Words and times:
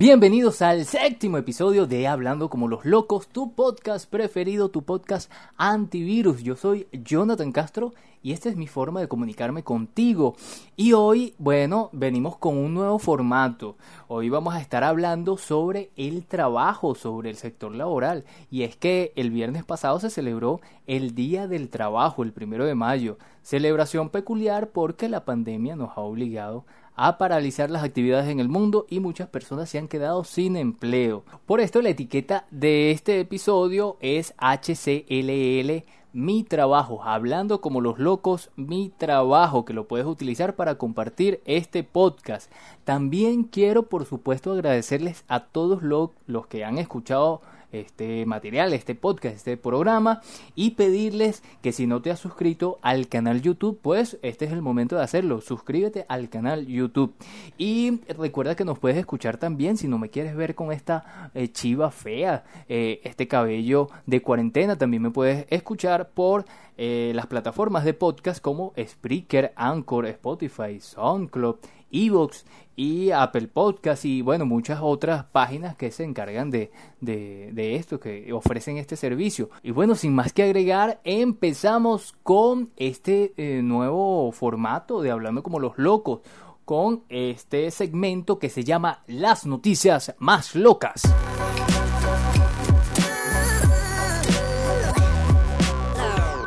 Bienvenidos 0.00 0.62
al 0.62 0.86
séptimo 0.86 1.36
episodio 1.36 1.86
de 1.86 2.08
Hablando 2.08 2.48
como 2.48 2.68
los 2.68 2.86
locos, 2.86 3.28
tu 3.28 3.52
podcast 3.52 4.08
preferido, 4.08 4.70
tu 4.70 4.82
podcast 4.82 5.30
antivirus. 5.58 6.42
Yo 6.42 6.56
soy 6.56 6.88
Jonathan 6.90 7.52
Castro 7.52 7.92
y 8.22 8.32
esta 8.32 8.48
es 8.48 8.56
mi 8.56 8.66
forma 8.66 9.00
de 9.00 9.08
comunicarme 9.08 9.62
contigo. 9.62 10.36
Y 10.74 10.94
hoy, 10.94 11.34
bueno, 11.36 11.90
venimos 11.92 12.38
con 12.38 12.56
un 12.56 12.72
nuevo 12.72 12.98
formato. 12.98 13.76
Hoy 14.08 14.30
vamos 14.30 14.54
a 14.54 14.62
estar 14.62 14.84
hablando 14.84 15.36
sobre 15.36 15.90
el 15.96 16.24
trabajo, 16.24 16.94
sobre 16.94 17.28
el 17.28 17.36
sector 17.36 17.74
laboral. 17.74 18.24
Y 18.50 18.62
es 18.62 18.76
que 18.76 19.12
el 19.16 19.30
viernes 19.30 19.64
pasado 19.64 20.00
se 20.00 20.08
celebró 20.08 20.62
el 20.86 21.14
Día 21.14 21.46
del 21.46 21.68
Trabajo, 21.68 22.22
el 22.22 22.32
primero 22.32 22.64
de 22.64 22.74
mayo. 22.74 23.18
Celebración 23.42 24.08
peculiar 24.08 24.70
porque 24.70 25.10
la 25.10 25.26
pandemia 25.26 25.76
nos 25.76 25.90
ha 25.98 26.00
obligado 26.00 26.64
a 26.64 26.79
paralizar 27.18 27.70
las 27.70 27.82
actividades 27.82 28.28
en 28.28 28.40
el 28.40 28.48
mundo 28.48 28.86
y 28.88 29.00
muchas 29.00 29.28
personas 29.28 29.70
se 29.70 29.78
han 29.78 29.88
quedado 29.88 30.24
sin 30.24 30.56
empleo. 30.56 31.24
Por 31.46 31.60
esto 31.60 31.80
la 31.82 31.88
etiqueta 31.90 32.46
de 32.50 32.90
este 32.90 33.20
episodio 33.20 33.96
es 34.00 34.34
HCLL 34.38 35.84
mi 36.12 36.42
trabajo, 36.42 37.04
hablando 37.04 37.60
como 37.60 37.80
los 37.80 37.98
locos, 37.98 38.50
mi 38.56 38.88
trabajo, 38.88 39.64
que 39.64 39.72
lo 39.72 39.86
puedes 39.86 40.06
utilizar 40.06 40.56
para 40.56 40.76
compartir 40.76 41.40
este 41.44 41.84
podcast. 41.84 42.50
También 42.84 43.44
quiero, 43.44 43.84
por 43.84 44.04
supuesto, 44.06 44.52
agradecerles 44.52 45.24
a 45.28 45.44
todos 45.44 45.82
los 45.82 46.46
que 46.48 46.64
han 46.64 46.78
escuchado 46.78 47.42
este 47.72 48.26
material, 48.26 48.72
este 48.72 48.94
podcast, 48.94 49.36
este 49.36 49.56
programa 49.56 50.20
y 50.54 50.72
pedirles 50.72 51.42
que 51.62 51.72
si 51.72 51.86
no 51.86 52.02
te 52.02 52.10
has 52.10 52.18
suscrito 52.18 52.78
al 52.82 53.08
canal 53.08 53.42
YouTube, 53.42 53.78
pues 53.80 54.18
este 54.22 54.44
es 54.44 54.52
el 54.52 54.62
momento 54.62 54.96
de 54.96 55.02
hacerlo. 55.02 55.40
Suscríbete 55.40 56.06
al 56.08 56.28
canal 56.28 56.66
YouTube. 56.66 57.14
Y 57.58 58.00
recuerda 58.18 58.54
que 58.54 58.64
nos 58.64 58.78
puedes 58.78 58.98
escuchar 58.98 59.36
también 59.36 59.76
si 59.76 59.88
no 59.88 59.98
me 59.98 60.10
quieres 60.10 60.36
ver 60.36 60.54
con 60.54 60.72
esta 60.72 61.30
eh, 61.34 61.48
chiva 61.48 61.90
fea, 61.90 62.44
eh, 62.68 63.00
este 63.04 63.28
cabello 63.28 63.88
de 64.06 64.22
cuarentena, 64.22 64.76
también 64.76 65.02
me 65.02 65.10
puedes 65.10 65.46
escuchar 65.50 66.10
por 66.10 66.44
eh, 66.82 67.12
las 67.14 67.26
plataformas 67.26 67.84
de 67.84 67.92
podcast 67.92 68.40
como 68.40 68.72
Spreaker, 68.82 69.52
Anchor, 69.54 70.06
Spotify, 70.06 70.80
SoundCloud, 70.80 71.56
Evox 71.90 72.46
y 72.74 73.10
Apple 73.10 73.48
Podcast 73.48 74.06
y 74.06 74.22
bueno, 74.22 74.46
muchas 74.46 74.78
otras 74.80 75.24
páginas 75.24 75.76
que 75.76 75.90
se 75.90 76.04
encargan 76.04 76.50
de, 76.50 76.70
de, 77.02 77.76
esto, 77.76 78.00
que 78.00 78.32
ofrecen 78.32 78.78
este 78.78 78.96
servicio. 78.96 79.50
Y 79.62 79.72
bueno, 79.72 79.94
sin 79.94 80.14
más 80.14 80.32
que 80.32 80.44
agregar, 80.44 81.02
empezamos 81.04 82.14
con 82.22 82.70
este 82.78 83.34
eh, 83.36 83.60
nuevo 83.60 84.32
formato 84.32 85.02
de 85.02 85.10
Hablando 85.10 85.42
como 85.42 85.60
los 85.60 85.76
locos, 85.76 86.20
con 86.64 87.04
este 87.10 87.70
segmento 87.70 88.38
que 88.38 88.48
se 88.48 88.64
llama 88.64 89.02
Las 89.06 89.44
noticias 89.44 90.14
más 90.18 90.54
locas. 90.54 91.02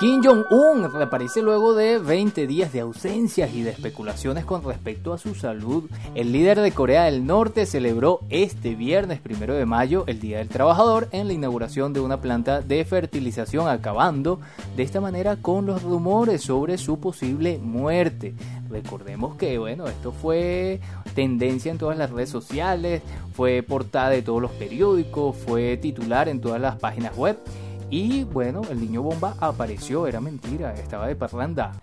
Kim 0.04 0.22
Jong-un 0.22 0.92
reaparece 0.92 1.42
luego 1.42 1.76
de 1.76 1.98
20 1.98 2.46
días 2.46 2.73
de 2.73 2.82
ausencias 2.82 3.54
y 3.54 3.62
de 3.62 3.70
especulaciones 3.70 4.44
con 4.44 4.62
respecto 4.62 5.14
a 5.14 5.18
su 5.18 5.34
salud. 5.34 5.90
El 6.14 6.34
líder 6.34 6.59
de 6.59 6.73
Corea 6.73 7.06
del 7.06 7.26
Norte 7.26 7.66
celebró 7.66 8.20
este 8.30 8.76
viernes 8.76 9.22
primero 9.22 9.54
de 9.54 9.66
mayo 9.66 10.04
el 10.08 10.20
Día 10.20 10.40
del 10.40 10.50
Trabajador 10.50 11.08
en 11.14 11.28
la 11.28 11.34
inauguración 11.34 11.94
de 11.94 12.02
una 12.02 12.20
planta 12.20 12.59
de 12.59 12.84
fertilización, 12.84 13.70
acabando 13.70 14.42
de 14.76 14.84
esta 14.84 15.00
manera 15.00 15.38
con 15.38 15.66
los 15.66 15.81
rumores 15.81 16.42
sobre 16.42 16.78
su 16.78 17.00
posible 17.00 17.58
muerte. 17.59 18.34
Recordemos 18.69 19.36
que, 19.38 19.58
bueno, 19.58 19.88
esto 19.88 20.12
fue 20.12 20.81
tendencia 21.16 21.72
en 21.72 21.78
todas 21.78 21.97
las 21.97 22.09
redes 22.09 22.30
sociales, 22.30 23.03
fue 23.31 23.63
portada 23.63 24.09
de 24.09 24.22
todos 24.22 24.42
los 24.42 24.52
periódicos, 24.52 25.38
fue 25.38 25.78
titular 25.78 26.28
en 26.28 26.42
todas 26.42 26.59
las 26.59 26.75
páginas 26.75 27.16
web 27.16 27.38
y 27.94 28.24
bueno, 28.24 28.64
el 28.72 28.81
niño 28.81 29.04
bomba 29.04 29.36
apareció, 29.40 30.08
era 30.08 30.20
mentira, 30.20 30.74
estaba 30.74 31.06
de 31.06 31.16
parranda. 31.16 31.74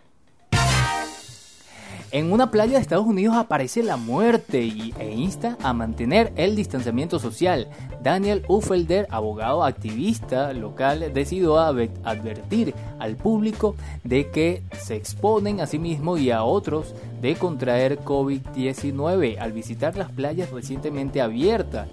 En 2.10 2.32
una 2.32 2.50
playa 2.50 2.72
de 2.72 2.80
Estados 2.80 3.06
Unidos 3.06 3.36
aparece 3.36 3.84
la 3.84 3.96
muerte 3.96 4.62
y, 4.62 4.92
e 4.98 5.12
insta 5.12 5.56
a 5.62 5.72
mantener 5.72 6.32
el 6.34 6.56
distanciamiento 6.56 7.20
social. 7.20 7.68
Daniel 8.02 8.44
Uffelder, 8.48 9.06
abogado 9.10 9.62
activista 9.62 10.52
local, 10.52 11.12
decidió 11.14 11.60
advertir 11.60 12.74
al 12.98 13.14
público 13.14 13.76
de 14.02 14.30
que 14.30 14.64
se 14.76 14.96
exponen 14.96 15.60
a 15.60 15.68
sí 15.68 15.78
mismo 15.78 16.18
y 16.18 16.32
a 16.32 16.42
otros 16.42 16.92
de 17.22 17.36
contraer 17.36 18.00
COVID-19 18.00 19.38
al 19.38 19.52
visitar 19.52 19.96
las 19.96 20.10
playas 20.10 20.50
recientemente 20.50 21.20
abiertas. 21.20 21.86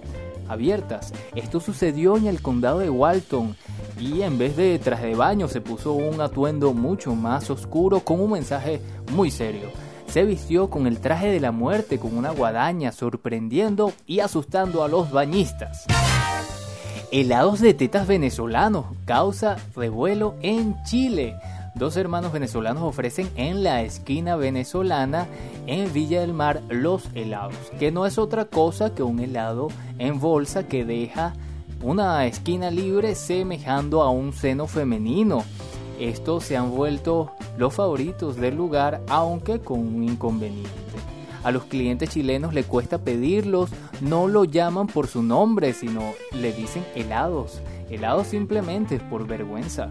Abiertas. 0.48 1.12
Esto 1.34 1.60
sucedió 1.60 2.16
en 2.16 2.26
el 2.26 2.42
condado 2.42 2.78
de 2.78 2.90
Walton 2.90 3.56
y 3.98 4.22
en 4.22 4.38
vez 4.38 4.56
de 4.56 4.78
traje 4.78 5.08
de 5.08 5.14
baño 5.14 5.48
se 5.48 5.60
puso 5.60 5.92
un 5.92 6.20
atuendo 6.20 6.72
mucho 6.72 7.14
más 7.14 7.50
oscuro 7.50 8.00
con 8.00 8.20
un 8.20 8.32
mensaje 8.32 8.80
muy 9.12 9.30
serio. 9.30 9.70
Se 10.08 10.24
vistió 10.24 10.70
con 10.70 10.86
el 10.86 11.00
traje 11.00 11.28
de 11.28 11.40
la 11.40 11.52
muerte 11.52 11.98
con 11.98 12.16
una 12.16 12.30
guadaña 12.30 12.92
sorprendiendo 12.92 13.92
y 14.06 14.20
asustando 14.20 14.82
a 14.82 14.88
los 14.88 15.10
bañistas. 15.10 15.84
Helados 17.10 17.60
de 17.60 17.74
tetas 17.74 18.06
venezolanos 18.06 18.86
causa 19.04 19.56
revuelo 19.74 20.34
en 20.42 20.82
Chile. 20.84 21.36
Dos 21.74 21.96
hermanos 21.96 22.32
venezolanos 22.32 22.82
ofrecen 22.82 23.30
en 23.36 23.62
la 23.62 23.82
esquina 23.82 24.36
venezolana 24.36 25.26
en 25.66 25.92
Villa 25.92 26.22
del 26.22 26.34
Mar 26.34 26.60
los 26.68 27.08
helados, 27.14 27.54
que 27.78 27.92
no 27.92 28.04
es 28.04 28.18
otra 28.18 28.46
cosa 28.46 28.94
que 28.94 29.02
un 29.02 29.20
helado 29.20 29.68
en 29.98 30.20
bolsa 30.20 30.66
que 30.66 30.84
deja 30.84 31.34
una 31.82 32.26
esquina 32.26 32.70
libre 32.70 33.14
semejando 33.14 34.02
a 34.02 34.10
un 34.10 34.32
seno 34.32 34.66
femenino. 34.66 35.44
Estos 36.00 36.44
se 36.44 36.56
han 36.56 36.70
vuelto 36.70 37.32
los 37.56 37.74
favoritos 37.74 38.36
del 38.36 38.56
lugar, 38.56 39.02
aunque 39.08 39.60
con 39.60 39.80
un 39.80 40.04
inconveniente. 40.04 40.70
A 41.44 41.50
los 41.50 41.64
clientes 41.64 42.10
chilenos 42.10 42.52
le 42.52 42.64
cuesta 42.64 42.98
pedirlos, 42.98 43.70
no 44.00 44.28
lo 44.28 44.44
llaman 44.44 44.86
por 44.86 45.06
su 45.06 45.22
nombre, 45.22 45.72
sino 45.72 46.02
le 46.32 46.52
dicen 46.52 46.84
helados. 46.94 47.60
Helados 47.88 48.26
simplemente 48.26 48.98
por 48.98 49.26
vergüenza. 49.26 49.88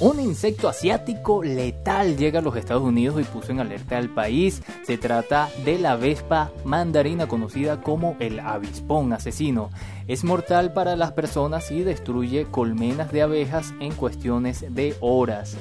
Un 0.00 0.18
insecto 0.18 0.68
asiático 0.68 1.44
letal 1.44 2.16
llega 2.16 2.40
a 2.40 2.42
los 2.42 2.56
Estados 2.56 2.82
Unidos 2.82 3.20
y 3.20 3.24
puso 3.24 3.52
en 3.52 3.60
alerta 3.60 3.98
al 3.98 4.08
país. 4.08 4.62
Se 4.84 4.98
trata 4.98 5.48
de 5.64 5.78
la 5.78 5.96
vespa 5.96 6.50
mandarina 6.64 7.28
conocida 7.28 7.80
como 7.80 8.16
el 8.18 8.40
avispón 8.40 9.12
asesino. 9.12 9.70
Es 10.08 10.24
mortal 10.24 10.72
para 10.72 10.96
las 10.96 11.12
personas 11.12 11.70
y 11.70 11.82
destruye 11.82 12.46
colmenas 12.46 13.12
de 13.12 13.22
abejas 13.22 13.72
en 13.80 13.92
cuestiones 13.92 14.74
de 14.74 14.96
horas. 15.00 15.56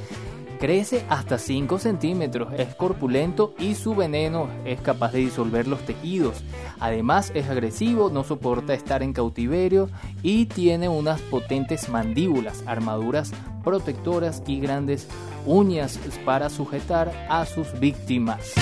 Crece 0.62 1.04
hasta 1.10 1.40
5 1.40 1.80
centímetros, 1.80 2.54
es 2.56 2.76
corpulento 2.76 3.56
y 3.58 3.74
su 3.74 3.96
veneno 3.96 4.48
es 4.64 4.80
capaz 4.80 5.12
de 5.12 5.18
disolver 5.18 5.68
los 5.68 5.80
tejidos. 5.88 6.44
Además 6.80 7.32
es 7.34 7.50
agresivo, 7.50 8.12
no 8.12 8.24
soporta 8.24 8.76
estar 8.76 9.02
en 9.02 9.12
cautiverio 9.12 9.90
y 10.22 10.46
tiene 10.46 10.88
unas 10.88 11.20
potentes 11.20 11.90
mandíbulas, 11.90 12.64
armaduras 12.68 13.32
protectoras 13.64 14.44
y 14.46 14.60
grandes 14.60 15.08
uñas 15.48 16.00
para 16.26 16.48
sujetar 16.52 17.12
a 17.28 17.48
sus 17.48 17.80
víctimas. 17.80 18.54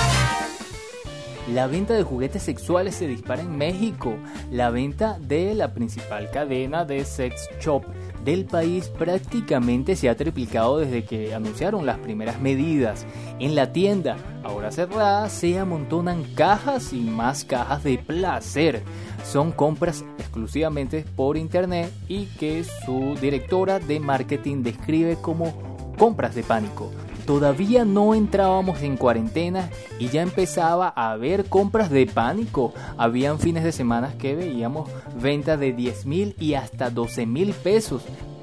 La 1.53 1.67
venta 1.67 1.95
de 1.95 2.03
juguetes 2.03 2.43
sexuales 2.43 2.95
se 2.95 3.07
dispara 3.07 3.41
en 3.41 3.57
México. 3.57 4.15
La 4.51 4.69
venta 4.69 5.17
de 5.19 5.55
la 5.55 5.73
principal 5.73 6.29
cadena 6.31 6.85
de 6.85 7.03
sex 7.03 7.49
shop 7.59 7.83
del 8.23 8.45
país 8.45 8.89
prácticamente 8.89 9.95
se 9.95 10.09
ha 10.09 10.15
triplicado 10.15 10.77
desde 10.77 11.03
que 11.05 11.33
anunciaron 11.33 11.85
las 11.85 11.97
primeras 11.99 12.39
medidas. 12.41 13.05
En 13.39 13.55
la 13.55 13.71
tienda, 13.71 14.17
ahora 14.43 14.71
cerrada, 14.71 15.29
se 15.29 15.57
amontonan 15.57 16.23
cajas 16.35 16.93
y 16.93 17.01
más 17.01 17.43
cajas 17.43 17.83
de 17.83 17.97
placer. 17.97 18.83
Son 19.23 19.51
compras 19.51 20.03
exclusivamente 20.17 21.05
por 21.15 21.37
internet 21.37 21.91
y 22.07 22.25
que 22.25 22.63
su 22.63 23.15
directora 23.19 23.79
de 23.79 23.99
marketing 23.99 24.63
describe 24.63 25.17
como 25.21 25.53
compras 25.97 26.35
de 26.35 26.43
pánico. 26.43 26.91
Todavía 27.29 27.85
no 27.85 28.15
entrábamos 28.15 28.81
en 28.81 28.97
cuarentena 28.97 29.69
y 29.99 30.07
ya 30.07 30.23
empezaba 30.23 30.91
a 30.95 31.11
haber 31.11 31.45
compras 31.45 31.91
de 31.91 32.07
pánico. 32.07 32.73
Habían 32.97 33.37
fines 33.37 33.63
de 33.63 33.71
semana 33.71 34.15
que 34.17 34.35
veíamos 34.35 34.89
ventas 35.21 35.59
de 35.59 35.71
10 35.71 36.07
mil 36.07 36.35
y 36.39 36.55
hasta 36.55 36.89
12 36.89 37.27
mil 37.27 37.53
pesos. 37.53 38.01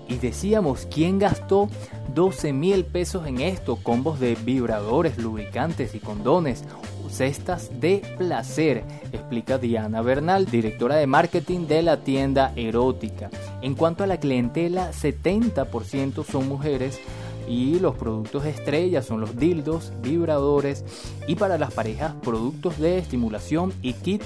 Y 0.09 0.19
decíamos, 0.19 0.87
¿quién 0.89 1.19
gastó 1.19 1.69
12 2.15 2.53
mil 2.53 2.85
pesos 2.85 3.27
en 3.27 3.41
esto? 3.41 3.75
Combos 3.75 4.21
de 4.21 4.37
vibradores, 4.37 5.19
lubricantes 5.19 5.97
y 5.97 5.99
condones, 5.99 6.63
cestas 7.11 7.81
de 7.81 8.03
placer, 8.19 8.85
explica 9.13 9.59
Diana 9.59 10.01
Bernal, 10.01 10.47
directora 10.47 10.95
de 10.95 11.09
marketing 11.09 11.67
de 11.67 11.83
la 11.83 11.97
tienda 12.05 12.53
erótica. 12.55 13.31
En 13.63 13.75
cuanto 13.75 14.05
a 14.05 14.07
la 14.07 14.21
clientela, 14.21 14.93
70% 14.93 16.25
son 16.25 16.49
mujeres 16.49 17.01
y 17.47 17.79
los 17.79 17.97
productos 17.97 18.45
estrella 18.45 19.03
son 19.03 19.21
los 19.21 19.37
dildos, 19.37 19.93
vibradores 20.01 20.85
y 21.27 21.37
para 21.37 21.59
las 21.59 21.73
parejas 21.73 22.15
productos 22.23 22.79
de 22.79 22.99
estimulación 22.99 23.73
y 23.83 23.95
kit 23.95 24.23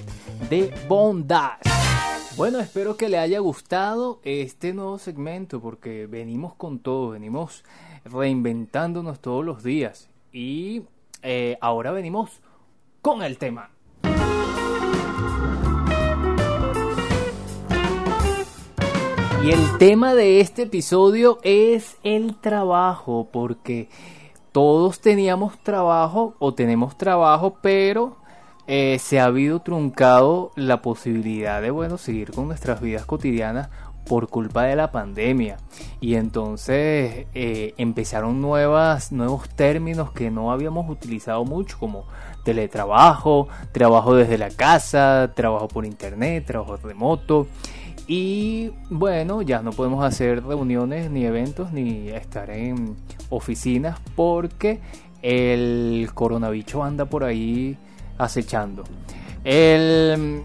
de 0.48 0.72
bondage. 0.88 1.68
Bueno, 2.36 2.60
espero 2.60 2.96
que 2.96 3.08
le 3.08 3.18
haya 3.18 3.38
gustado 3.40 4.20
este 4.24 4.72
nuevo 4.72 4.98
segmento 4.98 5.60
porque 5.60 6.06
venimos 6.06 6.54
con 6.54 6.78
todo, 6.78 7.10
venimos 7.10 7.64
reinventándonos 8.04 9.20
todos 9.20 9.44
los 9.44 9.62
días 9.62 10.08
y 10.32 10.82
eh, 11.22 11.58
ahora 11.60 11.90
venimos 11.90 12.40
con 13.02 13.22
el 13.22 13.36
tema. 13.36 13.70
Y 19.42 19.52
el 19.52 19.78
tema 19.78 20.14
de 20.14 20.40
este 20.40 20.62
episodio 20.64 21.38
es 21.42 21.96
el 22.02 22.36
trabajo, 22.36 23.28
porque 23.32 23.88
todos 24.52 25.00
teníamos 25.00 25.58
trabajo 25.62 26.34
o 26.38 26.52
tenemos 26.52 26.98
trabajo, 26.98 27.56
pero 27.62 28.16
eh, 28.66 28.98
se 29.00 29.18
ha 29.18 29.24
habido 29.24 29.60
truncado 29.60 30.50
la 30.56 30.82
posibilidad 30.82 31.62
de, 31.62 31.70
bueno, 31.70 31.96
seguir 31.96 32.32
con 32.32 32.48
nuestras 32.48 32.82
vidas 32.82 33.06
cotidianas 33.06 33.70
por 34.06 34.28
culpa 34.28 34.64
de 34.64 34.76
la 34.76 34.92
pandemia. 34.92 35.56
Y 36.02 36.16
entonces 36.16 37.26
eh, 37.32 37.74
empezaron 37.78 38.42
nuevas, 38.42 39.10
nuevos 39.10 39.48
términos 39.48 40.12
que 40.12 40.30
no 40.30 40.52
habíamos 40.52 40.90
utilizado 40.90 41.46
mucho, 41.46 41.78
como 41.78 42.04
teletrabajo, 42.44 43.48
trabajo 43.72 44.14
desde 44.14 44.36
la 44.36 44.50
casa, 44.50 45.32
trabajo 45.34 45.68
por 45.68 45.86
internet, 45.86 46.44
trabajo 46.44 46.76
remoto. 46.76 47.46
Y 48.12 48.72
bueno, 48.88 49.40
ya 49.40 49.62
no 49.62 49.70
podemos 49.70 50.04
hacer 50.04 50.44
reuniones 50.44 51.12
ni 51.12 51.24
eventos 51.24 51.70
ni 51.70 52.08
estar 52.08 52.50
en 52.50 52.96
oficinas 53.28 54.00
porque 54.16 54.80
el 55.22 56.10
coronavirus 56.12 56.82
anda 56.82 57.04
por 57.04 57.22
ahí 57.22 57.78
acechando. 58.18 58.82
El, 59.44 60.42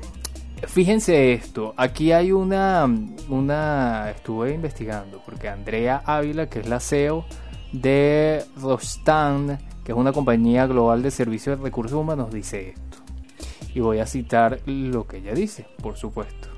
fíjense 0.68 1.34
esto, 1.34 1.74
aquí 1.76 2.12
hay 2.12 2.32
una, 2.32 2.88
una, 3.30 4.12
estuve 4.12 4.54
investigando 4.54 5.20
porque 5.26 5.50
Andrea 5.50 6.04
Ávila, 6.06 6.48
que 6.48 6.60
es 6.60 6.70
la 6.70 6.80
CEO 6.80 7.26
de 7.72 8.44
Rostan, 8.62 9.58
que 9.84 9.92
es 9.92 9.98
una 9.98 10.14
compañía 10.14 10.68
global 10.68 11.02
de 11.02 11.10
servicios 11.10 11.58
de 11.58 11.64
recursos 11.64 12.00
humanos, 12.00 12.32
dice 12.32 12.70
esto. 12.70 13.00
Y 13.74 13.80
voy 13.80 13.98
a 13.98 14.06
citar 14.06 14.60
lo 14.68 15.08
que 15.08 15.18
ella 15.18 15.34
dice, 15.34 15.66
por 15.82 15.98
supuesto 15.98 16.55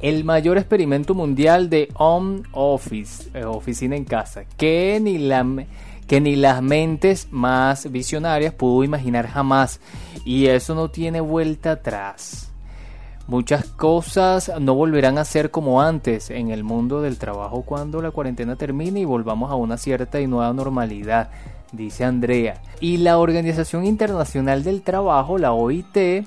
el 0.00 0.24
mayor 0.24 0.58
experimento 0.58 1.14
mundial 1.14 1.70
de 1.70 1.88
home 1.94 2.42
office, 2.52 3.30
eh, 3.34 3.44
oficina 3.44 3.96
en 3.96 4.04
casa, 4.04 4.44
que 4.56 4.98
ni, 5.02 5.28
que 6.06 6.20
ni 6.20 6.36
las 6.36 6.62
mentes 6.62 7.28
más 7.30 7.90
visionarias 7.90 8.54
pudo 8.54 8.84
imaginar 8.84 9.26
jamás. 9.26 9.80
Y 10.24 10.46
eso 10.46 10.74
no 10.74 10.90
tiene 10.90 11.20
vuelta 11.20 11.72
atrás. 11.72 12.48
Muchas 13.28 13.66
cosas 13.66 14.50
no 14.58 14.74
volverán 14.74 15.18
a 15.18 15.24
ser 15.26 15.50
como 15.50 15.82
antes 15.82 16.30
en 16.30 16.50
el 16.50 16.64
mundo 16.64 17.02
del 17.02 17.18
trabajo 17.18 17.60
cuando 17.60 18.00
la 18.00 18.10
cuarentena 18.10 18.56
termine 18.56 19.00
y 19.00 19.04
volvamos 19.04 19.50
a 19.50 19.54
una 19.54 19.76
cierta 19.76 20.18
y 20.18 20.26
nueva 20.26 20.50
normalidad, 20.54 21.28
dice 21.72 22.04
Andrea. 22.04 22.62
Y 22.80 22.96
la 22.96 23.18
Organización 23.18 23.84
Internacional 23.84 24.64
del 24.64 24.80
Trabajo, 24.80 25.36
la 25.36 25.52
OIT, 25.52 26.24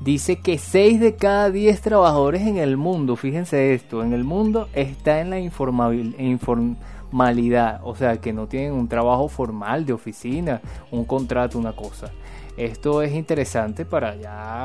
dice 0.00 0.36
que 0.36 0.58
6 0.58 1.00
de 1.00 1.16
cada 1.16 1.50
10 1.50 1.80
trabajadores 1.80 2.42
en 2.42 2.58
el 2.58 2.76
mundo, 2.76 3.16
fíjense 3.16 3.74
esto, 3.74 4.02
en 4.02 4.12
el 4.12 4.24
mundo 4.24 4.68
está 4.72 5.20
en 5.20 5.30
la 5.30 5.40
informalidad, 5.40 7.80
o 7.82 7.94
sea, 7.94 8.20
que 8.20 8.32
no 8.32 8.46
tienen 8.46 8.72
un 8.72 8.88
trabajo 8.88 9.28
formal 9.28 9.86
de 9.86 9.92
oficina, 9.92 10.60
un 10.90 11.04
contrato, 11.04 11.58
una 11.58 11.72
cosa. 11.72 12.10
Esto 12.56 13.02
es 13.02 13.12
interesante 13.12 13.84
para 13.84 14.16
ya 14.16 14.64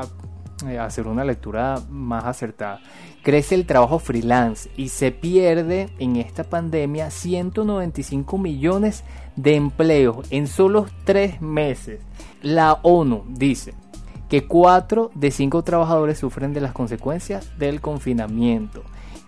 eh, 0.66 0.78
hacer 0.78 1.06
una 1.06 1.24
lectura 1.24 1.80
más 1.90 2.24
acertada. 2.24 2.80
Crece 3.22 3.54
el 3.54 3.66
trabajo 3.66 3.98
freelance 3.98 4.70
y 4.76 4.88
se 4.88 5.10
pierde 5.10 5.88
en 5.98 6.16
esta 6.16 6.44
pandemia 6.44 7.10
195 7.10 8.38
millones 8.38 9.04
de 9.36 9.56
empleos 9.56 10.26
en 10.30 10.46
solo 10.46 10.86
3 11.04 11.40
meses. 11.40 12.00
La 12.42 12.74
ONU 12.82 13.24
dice, 13.28 13.74
que 14.28 14.46
4 14.46 15.10
de 15.14 15.30
5 15.30 15.62
trabajadores 15.62 16.18
sufren 16.18 16.52
de 16.52 16.60
las 16.60 16.72
consecuencias 16.72 17.58
del 17.58 17.80
confinamiento 17.80 18.82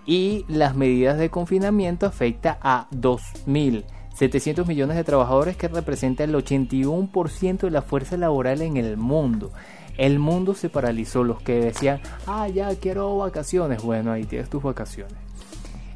y 0.07 0.45
las 0.49 0.77
medidas 0.77 1.19
de 1.19 1.31
confinamiento 1.31 2.07
afecta 2.07 2.59
a 2.63 2.89
2.700 2.93 4.67
millones 4.67 4.97
de 4.97 5.05
trabajadores 5.05 5.57
que 5.57 5.69
representa 5.69 6.25
el 6.25 6.35
81% 6.35 7.59
de 7.59 7.71
la 7.71 7.83
fuerza 7.83 8.17
laboral 8.17 8.63
en 8.63 8.77
el 8.77 8.97
mundo. 8.97 9.51
El 9.99 10.19
mundo 10.19 10.55
se 10.55 10.69
paralizó, 10.69 11.25
los 11.25 11.43
que 11.43 11.59
decían, 11.59 12.01
ah, 12.27 12.49
ya 12.49 12.75
quiero 12.77 13.17
vacaciones, 13.17 13.83
bueno, 13.83 14.13
ahí 14.13 14.25
tienes 14.25 14.49
tus 14.49 14.63
vacaciones. 14.63 15.17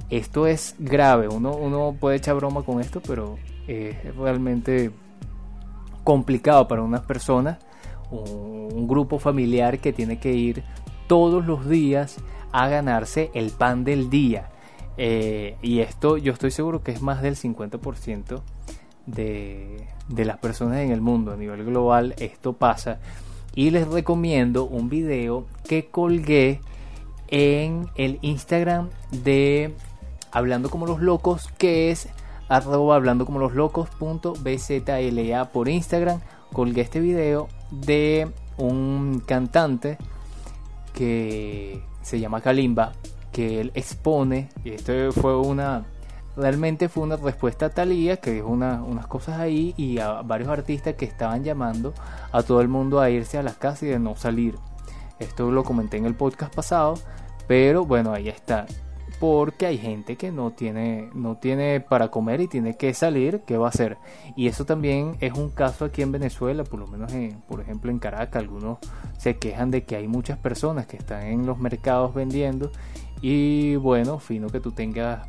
Esto 0.08 0.46
es 0.46 0.74
grave, 0.78 1.28
uno, 1.28 1.54
uno 1.54 1.96
puede 1.98 2.16
echar 2.16 2.34
broma 2.34 2.62
con 2.62 2.80
esto, 2.80 3.00
pero 3.00 3.38
es 3.68 4.16
realmente 4.16 4.90
complicado 6.02 6.66
para 6.66 6.82
unas 6.82 7.02
personas 7.02 7.58
un 8.10 8.86
grupo 8.88 9.18
familiar 9.18 9.78
que 9.78 9.92
tiene 9.92 10.18
que 10.18 10.32
ir 10.32 10.62
todos 11.06 11.44
los 11.44 11.68
días 11.68 12.18
a 12.52 12.68
ganarse 12.68 13.30
el 13.34 13.50
pan 13.50 13.84
del 13.84 14.10
día. 14.10 14.50
Eh, 14.96 15.56
y 15.62 15.80
esto 15.80 16.18
yo 16.18 16.32
estoy 16.32 16.50
seguro 16.50 16.82
que 16.82 16.92
es 16.92 17.02
más 17.02 17.22
del 17.22 17.36
50% 17.36 18.42
de, 19.06 19.86
de 20.08 20.24
las 20.24 20.38
personas 20.38 20.78
en 20.78 20.90
el 20.90 21.00
mundo 21.00 21.32
a 21.32 21.36
nivel 21.36 21.64
global. 21.64 22.14
Esto 22.18 22.52
pasa. 22.52 23.00
Y 23.54 23.70
les 23.70 23.88
recomiendo 23.88 24.64
un 24.64 24.88
video 24.88 25.46
que 25.66 25.86
colgué 25.86 26.60
en 27.28 27.88
el 27.96 28.18
Instagram 28.22 28.90
de 29.10 29.74
Hablando 30.32 30.70
como 30.70 30.86
los 30.86 31.00
locos, 31.00 31.48
que 31.58 31.90
es 31.90 32.08
arroba 32.48 32.94
hablando 32.94 33.26
como 33.26 33.40
los 33.40 33.54
locos 33.54 33.88
por 35.50 35.68
Instagram. 35.68 36.20
Colgué 36.52 36.82
este 36.82 37.00
video 37.00 37.48
de 37.70 38.30
un 38.58 39.22
cantante 39.26 39.98
que 40.92 41.82
se 42.02 42.20
llama 42.20 42.40
Kalimba, 42.40 42.92
que 43.32 43.60
él 43.60 43.72
expone, 43.74 44.48
y 44.64 44.70
esto 44.70 44.92
fue 45.12 45.36
una, 45.36 45.84
realmente 46.36 46.88
fue 46.88 47.04
una 47.04 47.16
respuesta 47.16 47.66
a 47.66 47.70
Talía, 47.70 48.16
que 48.18 48.32
dijo 48.32 48.48
unas 48.48 49.06
cosas 49.06 49.38
ahí, 49.38 49.74
y 49.76 49.98
a 49.98 50.22
varios 50.22 50.48
artistas 50.48 50.94
que 50.94 51.04
estaban 51.04 51.44
llamando 51.44 51.94
a 52.32 52.42
todo 52.42 52.60
el 52.60 52.68
mundo 52.68 53.00
a 53.00 53.10
irse 53.10 53.38
a 53.38 53.42
las 53.42 53.56
casas 53.56 53.84
y 53.84 53.86
de 53.86 53.98
no 53.98 54.16
salir. 54.16 54.56
Esto 55.18 55.50
lo 55.50 55.64
comenté 55.64 55.96
en 55.98 56.06
el 56.06 56.14
podcast 56.14 56.54
pasado, 56.54 56.94
pero 57.46 57.84
bueno, 57.84 58.12
ahí 58.12 58.28
está 58.28 58.66
porque 59.20 59.66
hay 59.66 59.76
gente 59.76 60.16
que 60.16 60.32
no 60.32 60.50
tiene, 60.52 61.10
no 61.14 61.36
tiene 61.36 61.80
para 61.80 62.10
comer 62.10 62.40
y 62.40 62.48
tiene 62.48 62.78
que 62.78 62.94
salir, 62.94 63.42
¿qué 63.46 63.58
va 63.58 63.66
a 63.66 63.68
hacer? 63.68 63.98
Y 64.34 64.48
eso 64.48 64.64
también 64.64 65.18
es 65.20 65.34
un 65.34 65.50
caso 65.50 65.84
aquí 65.84 66.00
en 66.00 66.10
Venezuela, 66.10 66.64
por 66.64 66.80
lo 66.80 66.86
menos 66.86 67.12
por 67.46 67.60
ejemplo 67.60 67.90
en 67.90 67.98
Caracas, 67.98 68.40
algunos 68.42 68.78
se 69.18 69.36
quejan 69.36 69.70
de 69.70 69.84
que 69.84 69.96
hay 69.96 70.08
muchas 70.08 70.38
personas 70.38 70.86
que 70.86 70.96
están 70.96 71.24
en 71.26 71.44
los 71.44 71.58
mercados 71.58 72.14
vendiendo 72.14 72.72
y 73.20 73.76
bueno, 73.76 74.18
fino 74.20 74.48
que 74.48 74.58
tú 74.58 74.72
tengas 74.72 75.28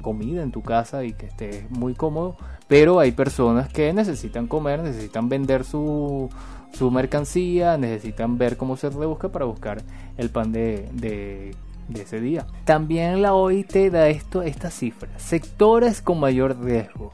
comida 0.00 0.42
en 0.42 0.50
tu 0.50 0.62
casa 0.62 1.04
y 1.04 1.12
que 1.12 1.26
estés 1.26 1.70
muy 1.70 1.92
cómodo, 1.92 2.38
pero 2.68 3.00
hay 3.00 3.12
personas 3.12 3.70
que 3.70 3.92
necesitan 3.92 4.46
comer, 4.46 4.80
necesitan 4.80 5.28
vender 5.28 5.64
su, 5.64 6.30
su 6.72 6.90
mercancía, 6.90 7.76
necesitan 7.76 8.38
ver 8.38 8.56
cómo 8.56 8.78
se 8.78 8.88
rebusca 8.88 9.28
para 9.28 9.44
buscar 9.44 9.82
el 10.16 10.30
pan 10.30 10.52
de 10.52 11.54
de 11.92 12.02
ese 12.02 12.20
día. 12.20 12.46
También 12.64 13.22
la 13.22 13.34
OIT 13.34 13.90
da 13.90 14.08
esto, 14.08 14.42
esta 14.42 14.70
cifra. 14.70 15.08
Sectores 15.18 16.00
con 16.02 16.20
mayor 16.20 16.58
riesgo. 16.62 17.12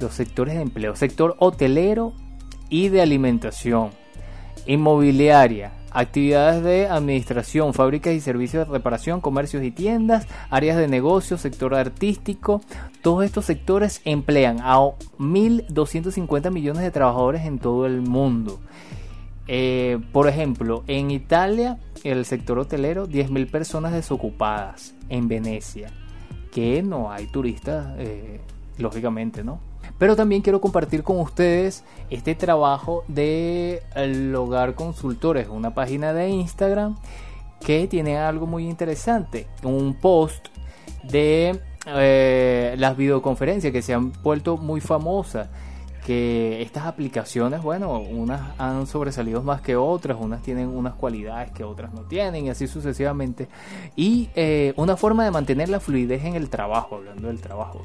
Los 0.00 0.14
sectores 0.14 0.54
de 0.54 0.62
empleo. 0.62 0.96
Sector 0.96 1.36
hotelero 1.38 2.12
y 2.68 2.88
de 2.88 3.02
alimentación. 3.02 3.90
Inmobiliaria. 4.66 5.72
Actividades 5.90 6.62
de 6.62 6.86
administración, 6.86 7.72
fábricas 7.72 8.12
y 8.12 8.20
servicios 8.20 8.66
de 8.66 8.72
reparación, 8.72 9.22
comercios 9.22 9.64
y 9.64 9.70
tiendas, 9.70 10.26
áreas 10.50 10.76
de 10.76 10.86
negocio, 10.86 11.38
sector 11.38 11.74
artístico. 11.74 12.60
Todos 13.00 13.24
estos 13.24 13.46
sectores 13.46 14.02
emplean 14.04 14.58
a 14.60 14.76
1.250 14.76 16.50
millones 16.50 16.82
de 16.82 16.90
trabajadores 16.90 17.46
en 17.46 17.58
todo 17.58 17.86
el 17.86 18.02
mundo. 18.02 18.60
Eh, 19.48 19.98
por 20.12 20.28
ejemplo, 20.28 20.84
en 20.86 21.10
Italia, 21.10 21.78
el 22.04 22.26
sector 22.26 22.58
hotelero, 22.58 23.08
10.000 23.08 23.50
personas 23.50 23.92
desocupadas 23.92 24.94
en 25.08 25.26
Venecia, 25.26 25.90
que 26.52 26.82
no 26.82 27.10
hay 27.10 27.26
turistas, 27.26 27.94
eh, 27.98 28.40
lógicamente, 28.76 29.42
¿no? 29.42 29.60
Pero 29.96 30.14
también 30.16 30.42
quiero 30.42 30.60
compartir 30.60 31.02
con 31.02 31.18
ustedes 31.18 31.82
este 32.10 32.34
trabajo 32.34 33.04
de 33.08 33.82
El 33.94 34.34
Hogar 34.34 34.74
Consultores, 34.74 35.48
una 35.48 35.74
página 35.74 36.12
de 36.12 36.28
Instagram 36.28 36.96
que 37.60 37.88
tiene 37.88 38.18
algo 38.18 38.46
muy 38.46 38.68
interesante, 38.68 39.46
un 39.62 39.94
post 39.94 40.48
de 41.04 41.58
eh, 41.86 42.74
las 42.76 42.96
videoconferencias 42.98 43.72
que 43.72 43.80
se 43.80 43.94
han 43.94 44.12
vuelto 44.22 44.58
muy 44.58 44.80
famosas 44.80 45.48
que 46.08 46.62
estas 46.62 46.86
aplicaciones, 46.86 47.60
bueno, 47.60 48.00
unas 48.00 48.58
han 48.58 48.86
sobresalido 48.86 49.42
más 49.42 49.60
que 49.60 49.76
otras, 49.76 50.16
unas 50.18 50.40
tienen 50.40 50.68
unas 50.68 50.94
cualidades 50.94 51.52
que 51.52 51.64
otras 51.64 51.92
no 51.92 52.00
tienen 52.04 52.46
y 52.46 52.48
así 52.48 52.66
sucesivamente. 52.66 53.46
Y 53.94 54.30
eh, 54.34 54.72
una 54.76 54.96
forma 54.96 55.26
de 55.26 55.30
mantener 55.30 55.68
la 55.68 55.80
fluidez 55.80 56.24
en 56.24 56.34
el 56.34 56.48
trabajo, 56.48 56.96
hablando 56.96 57.28
del 57.28 57.42
trabajo. 57.42 57.84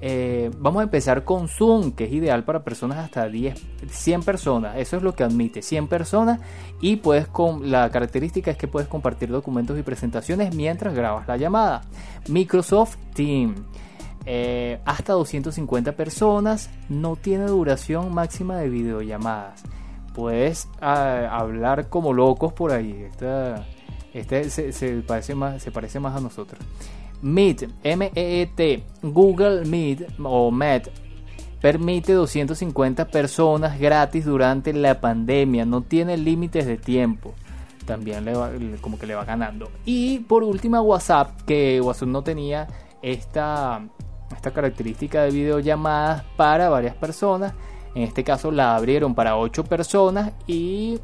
Eh, 0.00 0.50
vamos 0.56 0.80
a 0.80 0.84
empezar 0.84 1.24
con 1.24 1.46
Zoom, 1.46 1.92
que 1.92 2.04
es 2.04 2.12
ideal 2.14 2.42
para 2.42 2.64
personas 2.64 3.04
hasta 3.04 3.28
10, 3.28 3.62
100 3.90 4.22
personas. 4.22 4.78
Eso 4.78 4.96
es 4.96 5.02
lo 5.02 5.14
que 5.14 5.24
admite, 5.24 5.60
100 5.60 5.88
personas. 5.88 6.40
Y 6.80 6.96
puedes 6.96 7.26
con 7.26 7.70
la 7.70 7.90
característica 7.90 8.50
es 8.50 8.56
que 8.56 8.66
puedes 8.66 8.88
compartir 8.88 9.28
documentos 9.28 9.78
y 9.78 9.82
presentaciones 9.82 10.54
mientras 10.54 10.94
grabas 10.94 11.28
la 11.28 11.36
llamada. 11.36 11.82
Microsoft 12.30 12.96
Teams. 13.12 13.60
Eh, 14.30 14.78
hasta 14.84 15.14
250 15.14 15.92
personas, 15.92 16.68
no 16.90 17.16
tiene 17.16 17.46
duración 17.46 18.12
máxima 18.12 18.58
de 18.58 18.68
videollamadas. 18.68 19.62
Puedes 20.14 20.68
ah, 20.82 21.30
hablar 21.32 21.88
como 21.88 22.12
locos 22.12 22.52
por 22.52 22.72
ahí. 22.72 23.06
este 24.12 24.50
se, 24.50 25.02
parece 25.06 25.34
más, 25.34 25.62
se 25.62 25.70
parece 25.70 25.98
más 25.98 26.14
a 26.14 26.20
nosotros. 26.20 26.60
Meet, 27.22 27.70
M-E-E-T, 27.82 28.84
Google 29.02 29.64
Meet 29.64 30.06
o 30.22 30.50
Met 30.50 30.90
permite 31.62 32.12
250 32.12 33.06
personas 33.06 33.80
gratis 33.80 34.26
durante 34.26 34.74
la 34.74 35.00
pandemia, 35.00 35.64
no 35.64 35.80
tiene 35.80 36.18
límites 36.18 36.66
de 36.66 36.76
tiempo. 36.76 37.32
También 37.86 38.26
le 38.26 38.34
como 38.82 38.98
que 38.98 39.06
le 39.06 39.14
va 39.14 39.24
ganando. 39.24 39.70
Y 39.86 40.18
por 40.18 40.44
última 40.44 40.82
WhatsApp, 40.82 41.40
que 41.46 41.80
WhatsApp 41.80 42.08
no 42.08 42.22
tenía 42.22 42.68
esta, 43.00 43.88
esta 44.34 44.52
característica 44.52 45.22
de 45.22 45.30
videollamadas 45.30 46.24
para 46.36 46.68
varias 46.68 46.94
personas. 46.94 47.54
En 47.94 48.02
este 48.02 48.24
caso 48.24 48.50
la 48.50 48.76
abrieron 48.76 49.14
para 49.14 49.36
8 49.36 49.64
personas 49.64 50.32
y 50.46 51.00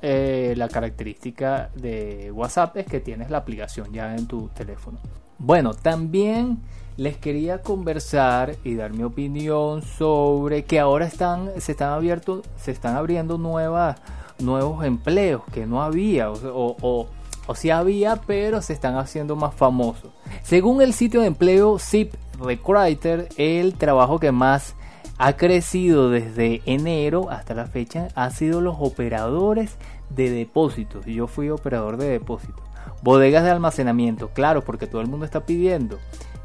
eh, 0.00 0.54
la 0.56 0.68
característica 0.68 1.70
de 1.76 2.32
WhatsApp 2.32 2.76
es 2.78 2.86
que 2.86 3.00
tienes 3.00 3.30
la 3.30 3.38
aplicación 3.38 3.92
ya 3.92 4.16
en 4.16 4.26
tu 4.26 4.48
teléfono. 4.48 4.98
Bueno, 5.38 5.74
también 5.74 6.58
les 6.96 7.16
quería 7.16 7.62
conversar 7.62 8.56
y 8.64 8.74
dar 8.74 8.92
mi 8.92 9.02
opinión 9.02 9.82
sobre 9.82 10.64
que 10.64 10.80
ahora 10.80 11.06
están, 11.06 11.50
se 11.58 11.72
están 11.72 11.92
abiertos, 11.92 12.42
se 12.56 12.70
están 12.70 12.96
abriendo 12.96 13.38
nuevas, 13.38 13.96
nuevos 14.38 14.84
empleos 14.84 15.42
que 15.52 15.66
no 15.66 15.82
había 15.82 16.30
o, 16.30 16.76
o, 16.80 17.06
o 17.46 17.54
sí 17.54 17.70
había, 17.70 18.16
pero 18.16 18.60
se 18.62 18.72
están 18.72 18.96
haciendo 18.96 19.36
más 19.36 19.54
famosos. 19.54 20.10
Según 20.42 20.82
el 20.82 20.92
sitio 20.92 21.20
de 21.20 21.28
empleo 21.28 21.78
Zip 21.78 22.14
Recruiter, 22.42 23.28
el 23.36 23.74
trabajo 23.74 24.18
que 24.18 24.32
más 24.32 24.74
ha 25.18 25.36
crecido 25.36 26.10
desde 26.10 26.62
enero 26.66 27.30
hasta 27.30 27.54
la 27.54 27.66
fecha 27.66 28.08
ha 28.14 28.30
sido 28.30 28.60
los 28.60 28.76
operadores 28.78 29.76
de 30.10 30.30
depósitos. 30.30 31.06
Yo 31.06 31.26
fui 31.26 31.50
operador 31.50 31.96
de 31.96 32.08
depósitos. 32.08 32.64
Bodegas 33.02 33.44
de 33.44 33.50
almacenamiento, 33.50 34.30
claro, 34.30 34.62
porque 34.62 34.86
todo 34.86 35.00
el 35.00 35.08
mundo 35.08 35.24
está 35.24 35.44
pidiendo 35.46 35.98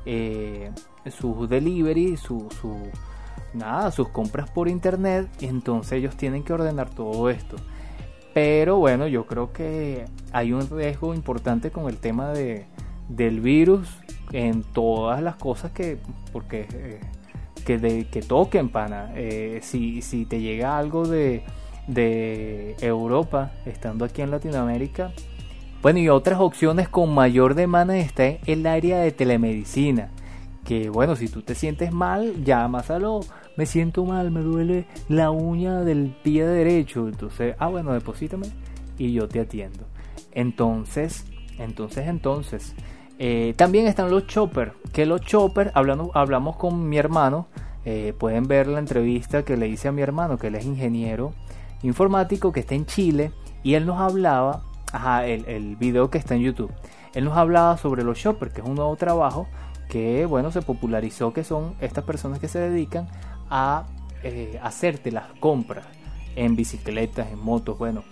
eh, 0.06 0.72
sus 1.10 1.50
delivery, 1.50 2.18
su, 2.18 2.48
nada, 3.54 3.92
sus 3.92 4.10
compras 4.10 4.50
por 4.50 4.68
internet, 4.68 5.27
entonces 5.42 5.94
ellos 5.94 6.16
tienen 6.16 6.44
que 6.44 6.54
ordenar 6.54 6.89
todo 6.89 7.30
esto. 7.30 7.58
Pero 8.34 8.77
bueno, 8.77 9.08
yo 9.08 9.25
creo 9.25 9.51
que 9.51 10.06
hay 10.32 10.54
un 10.54 10.70
riesgo 10.70 11.13
importante 11.13 11.72
con 11.72 11.88
el 11.89 11.98
tema 11.98 12.30
de, 12.30 12.68
del 13.10 13.42
virus 13.42 13.89
en 14.32 14.64
todas 14.64 15.22
las 15.22 15.36
cosas 15.36 15.72
que, 15.72 15.98
porque 16.32 16.68
eh, 16.74 17.00
que, 17.66 17.78
de, 17.78 18.08
que 18.08 18.22
toquen, 18.22 18.70
pana. 18.70 19.12
Eh, 19.16 19.60
si, 19.62 20.02
si 20.02 20.26
te 20.26 20.40
llega 20.40 20.78
algo 20.78 21.08
de, 21.08 21.44
de 21.88 22.76
Europa, 22.82 23.52
estando 23.66 24.06
aquí 24.06 24.22
en 24.22 24.32
Latinoamérica, 24.32 25.12
bueno, 25.82 26.00
y 26.00 26.10
otras 26.10 26.40
opciones 26.40 26.90
con 26.90 27.14
mayor 27.14 27.54
demanda 27.54 27.98
está 27.98 28.26
en 28.26 28.40
el 28.46 28.68
área 28.68 29.00
de 29.00 29.12
telemedicina. 29.12 30.10
Que 30.64 30.90
bueno, 30.90 31.16
si 31.16 31.30
tú 31.30 31.44
te 31.44 31.56
sientes 31.56 31.94
mal, 31.94 32.44
llamas 32.44 32.90
a 32.90 33.00
lo 33.00 33.22
me 33.58 33.66
siento 33.66 34.06
mal, 34.06 34.32
me 34.32 34.42
duele 34.42 34.86
la 35.10 35.32
uña 35.32 35.82
del 35.82 36.16
pie 36.24 36.46
derecho. 36.46 37.08
Entonces, 37.08 37.56
ah, 37.60 37.68
bueno, 37.68 37.92
deposítame 37.92 38.48
y 38.98 39.14
yo 39.14 39.28
te 39.28 39.40
atiendo. 39.40 39.86
Entonces, 40.32 41.26
entonces, 41.58 42.08
entonces. 42.08 42.76
Eh, 43.20 43.54
también 43.58 43.88
están 43.88 44.10
los 44.10 44.28
choppers. 44.28 44.74
Que 44.94 45.06
los 45.06 45.22
choppers, 45.22 45.72
hablando, 45.74 46.12
hablamos 46.14 46.56
con 46.56 46.88
mi 46.88 46.98
hermano. 46.98 47.48
Eh, 47.86 48.14
pueden 48.18 48.48
ver 48.48 48.68
la 48.68 48.80
entrevista 48.80 49.44
que 49.44 49.58
le 49.58 49.68
hice 49.68 49.88
a 49.88 49.92
mi 49.92 50.02
hermano, 50.02 50.38
que 50.38 50.48
él 50.48 50.56
es 50.56 50.66
ingeniero 50.66 51.34
informático, 51.84 52.52
que 52.52 52.60
está 52.60 52.76
en 52.76 52.86
Chile. 52.86 53.32
Y 53.64 53.76
él 53.76 53.86
nos 53.86 54.00
hablaba 54.00 54.64
ajá, 54.92 55.26
el, 55.26 55.46
el, 55.46 55.76
video 55.76 56.10
que 56.10 56.18
está 56.18 56.36
en 56.36 56.42
YouTube. 56.42 56.72
Él 57.14 57.26
nos 57.26 57.38
hablaba 57.38 57.78
sobre 57.78 58.04
los 58.04 58.18
shoppers, 58.18 58.54
que 58.54 58.62
es 58.62 58.68
un 58.68 58.76
nuevo 58.76 58.96
trabajo 58.96 59.48
que, 59.90 60.26
bueno, 60.26 60.52
se 60.52 60.62
popularizó, 60.62 61.34
que 61.34 61.44
son 61.44 61.76
estas 61.80 62.04
personas 62.04 62.40
que 62.40 62.48
se 62.48 62.60
dedican 62.60 63.08
a 63.50 63.86
eh, 64.24 64.60
hacerte 64.62 65.12
las 65.12 65.28
compras 65.40 65.86
en 66.36 66.56
bicicletas, 66.56 67.32
en 67.32 67.40
motos, 67.40 67.78
bueno. 67.78 68.04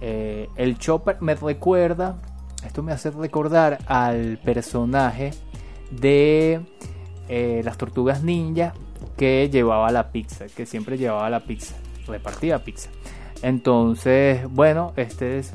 El 0.00 0.78
shopper 0.78 1.18
me 1.20 1.36
recuerda, 1.36 2.16
esto 2.64 2.82
me 2.82 2.92
hace 2.92 3.10
recordar 3.10 3.78
al 3.86 4.38
personaje 4.38 5.32
de 5.90 6.60
eh, 7.28 7.62
las 7.64 7.76
tortugas 7.76 8.22
ninja 8.22 8.74
que 9.16 9.48
llevaba 9.50 9.90
la 9.90 10.10
pizza, 10.10 10.46
que 10.46 10.66
siempre 10.66 10.98
llevaba 10.98 11.28
la 11.30 11.40
pizza, 11.40 11.74
repartía 12.06 12.64
pizza. 12.64 12.90
Entonces, 13.42 14.48
bueno, 14.50 14.92
este 14.96 15.38
es 15.38 15.52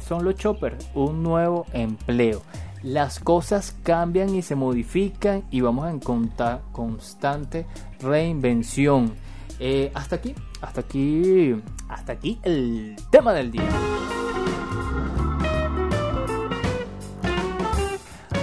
son 0.00 0.24
los 0.24 0.36
choppers, 0.36 0.88
un 0.94 1.22
nuevo 1.22 1.66
empleo. 1.72 2.42
Las 2.82 3.18
cosas 3.18 3.76
cambian 3.82 4.34
y 4.34 4.42
se 4.42 4.54
modifican 4.54 5.44
y 5.50 5.60
vamos 5.60 5.90
en 5.90 6.00
constante 6.00 7.66
reinvención. 8.00 9.12
Eh, 9.58 9.90
hasta 9.94 10.16
aquí, 10.16 10.34
hasta 10.60 10.80
aquí, 10.80 11.60
hasta 11.88 12.12
aquí 12.12 12.38
el 12.44 12.96
tema 13.10 13.32
del 13.32 13.50
día. 13.50 13.68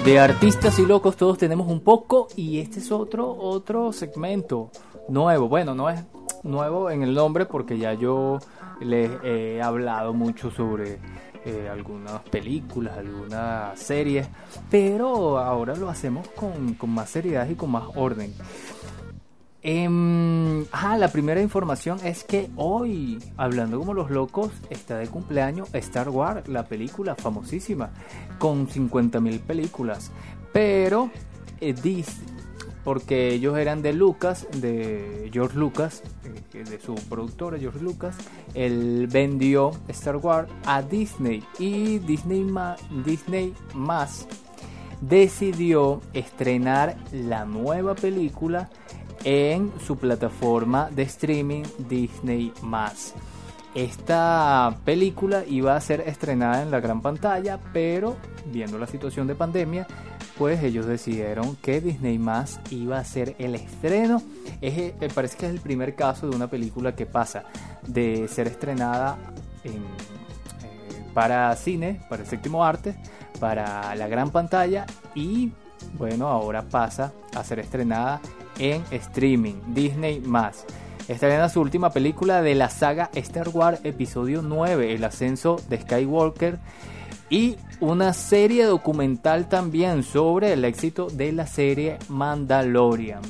De 0.05 0.19
artistas 0.19 0.77
y 0.77 0.85
locos 0.85 1.17
todos 1.17 1.39
tenemos 1.39 1.67
un 1.67 1.79
poco 1.79 2.27
y 2.35 2.59
este 2.59 2.77
es 2.77 2.91
otro 2.91 3.27
otro 3.27 3.91
segmento 3.91 4.69
nuevo. 5.09 5.49
Bueno, 5.49 5.73
no 5.73 5.89
es 5.89 6.03
nuevo 6.43 6.91
en 6.91 7.01
el 7.01 7.15
nombre 7.15 7.47
porque 7.47 7.79
ya 7.79 7.95
yo 7.95 8.37
les 8.79 9.09
he 9.23 9.63
hablado 9.63 10.13
mucho 10.13 10.51
sobre 10.51 10.99
eh, 11.43 11.69
algunas 11.71 12.21
películas, 12.21 12.97
algunas 12.97 13.79
series, 13.79 14.27
pero 14.69 15.39
ahora 15.39 15.75
lo 15.75 15.89
hacemos 15.89 16.27
con, 16.29 16.77
más 16.87 17.09
seriedad 17.09 17.49
y 17.49 17.55
con 17.55 17.71
más 17.71 17.85
orden. 17.95 18.31
Eh, 19.67 19.89
la 19.89 21.07
primera 21.11 21.41
información 21.41 21.97
es 22.03 22.23
que 22.23 22.51
hoy, 22.55 23.17
hablando 23.35 23.79
como 23.79 23.95
los 23.95 24.11
locos, 24.11 24.51
está 24.69 24.99
de 24.99 25.07
cumpleaños 25.07 25.73
Star 25.73 26.09
Wars, 26.09 26.47
la 26.47 26.65
película 26.67 27.15
famosísima, 27.15 27.89
con 28.37 28.67
50.000 28.67 29.39
películas. 29.39 30.11
Pero 30.53 31.09
eh, 31.61 32.03
porque 32.83 33.33
ellos 33.33 33.57
eran 33.57 33.81
de 33.81 33.93
Lucas, 33.93 34.47
de 34.57 35.31
George 35.33 35.57
Lucas, 35.57 36.03
eh, 36.53 36.63
de 36.63 36.79
su 36.79 36.93
productora 37.09 37.57
George 37.57 37.79
Lucas, 37.79 38.15
él 38.53 39.07
vendió 39.11 39.71
Star 39.87 40.17
Wars 40.17 40.47
a 40.67 40.83
Disney 40.83 41.43
y 41.57 41.97
Disney, 41.97 42.45
Disney 43.03 43.51
más 43.73 44.27
decidió 45.01 46.01
estrenar 46.13 46.95
la 47.11 47.45
nueva 47.45 47.95
película 47.95 48.69
en 49.25 49.73
su 49.85 49.97
plataforma 49.97 50.89
de 50.91 51.01
streaming 51.03 51.63
Disney. 51.89 52.53
Esta 53.73 54.77
película 54.85 55.43
iba 55.45 55.75
a 55.75 55.81
ser 55.81 56.01
estrenada 56.01 56.61
en 56.61 56.71
la 56.71 56.79
gran 56.79 57.01
pantalla, 57.01 57.59
pero 57.73 58.15
viendo 58.45 58.77
la 58.77 58.87
situación 58.87 59.27
de 59.27 59.35
pandemia, 59.35 59.85
pues 60.37 60.63
ellos 60.63 60.85
decidieron 60.85 61.55
que 61.57 61.81
Disney 61.81 62.21
iba 62.69 62.99
a 62.99 63.03
ser 63.03 63.35
el 63.39 63.55
estreno. 63.55 64.21
Es, 64.61 64.77
eh, 64.77 64.95
parece 65.13 65.37
que 65.37 65.47
es 65.47 65.51
el 65.51 65.59
primer 65.59 65.95
caso 65.95 66.29
de 66.29 66.35
una 66.35 66.47
película 66.47 66.95
que 66.95 67.05
pasa 67.05 67.43
de 67.85 68.27
ser 68.27 68.47
estrenada 68.47 69.17
eh, 69.63 69.71
para 71.13 71.53
cine, 71.55 71.99
para 72.09 72.21
el 72.21 72.29
séptimo 72.29 72.63
arte, 72.63 72.95
para 73.39 73.95
la 73.95 74.07
gran 74.07 74.29
pantalla 74.29 74.85
y 75.15 75.51
bueno, 75.97 76.27
ahora 76.27 76.61
pasa 76.63 77.13
a 77.35 77.43
ser 77.43 77.59
estrenada 77.59 78.21
en 78.59 78.83
streaming, 78.91 79.55
Disney 79.67 80.19
más. 80.19 80.65
Estrena 81.07 81.49
su 81.49 81.61
última 81.61 81.91
película 81.91 82.41
de 82.41 82.55
la 82.55 82.69
saga 82.69 83.09
Star 83.13 83.49
Wars 83.49 83.79
Episodio 83.83 84.41
9, 84.41 84.93
El 84.93 85.03
ascenso 85.03 85.61
de 85.69 85.81
Skywalker 85.81 86.57
y 87.29 87.57
una 87.79 88.13
serie 88.13 88.65
documental 88.65 89.47
también 89.47 90.03
sobre 90.03 90.53
el 90.53 90.65
éxito 90.65 91.07
de 91.07 91.31
la 91.31 91.47
serie 91.47 91.97
Mandalorian. 92.09 93.21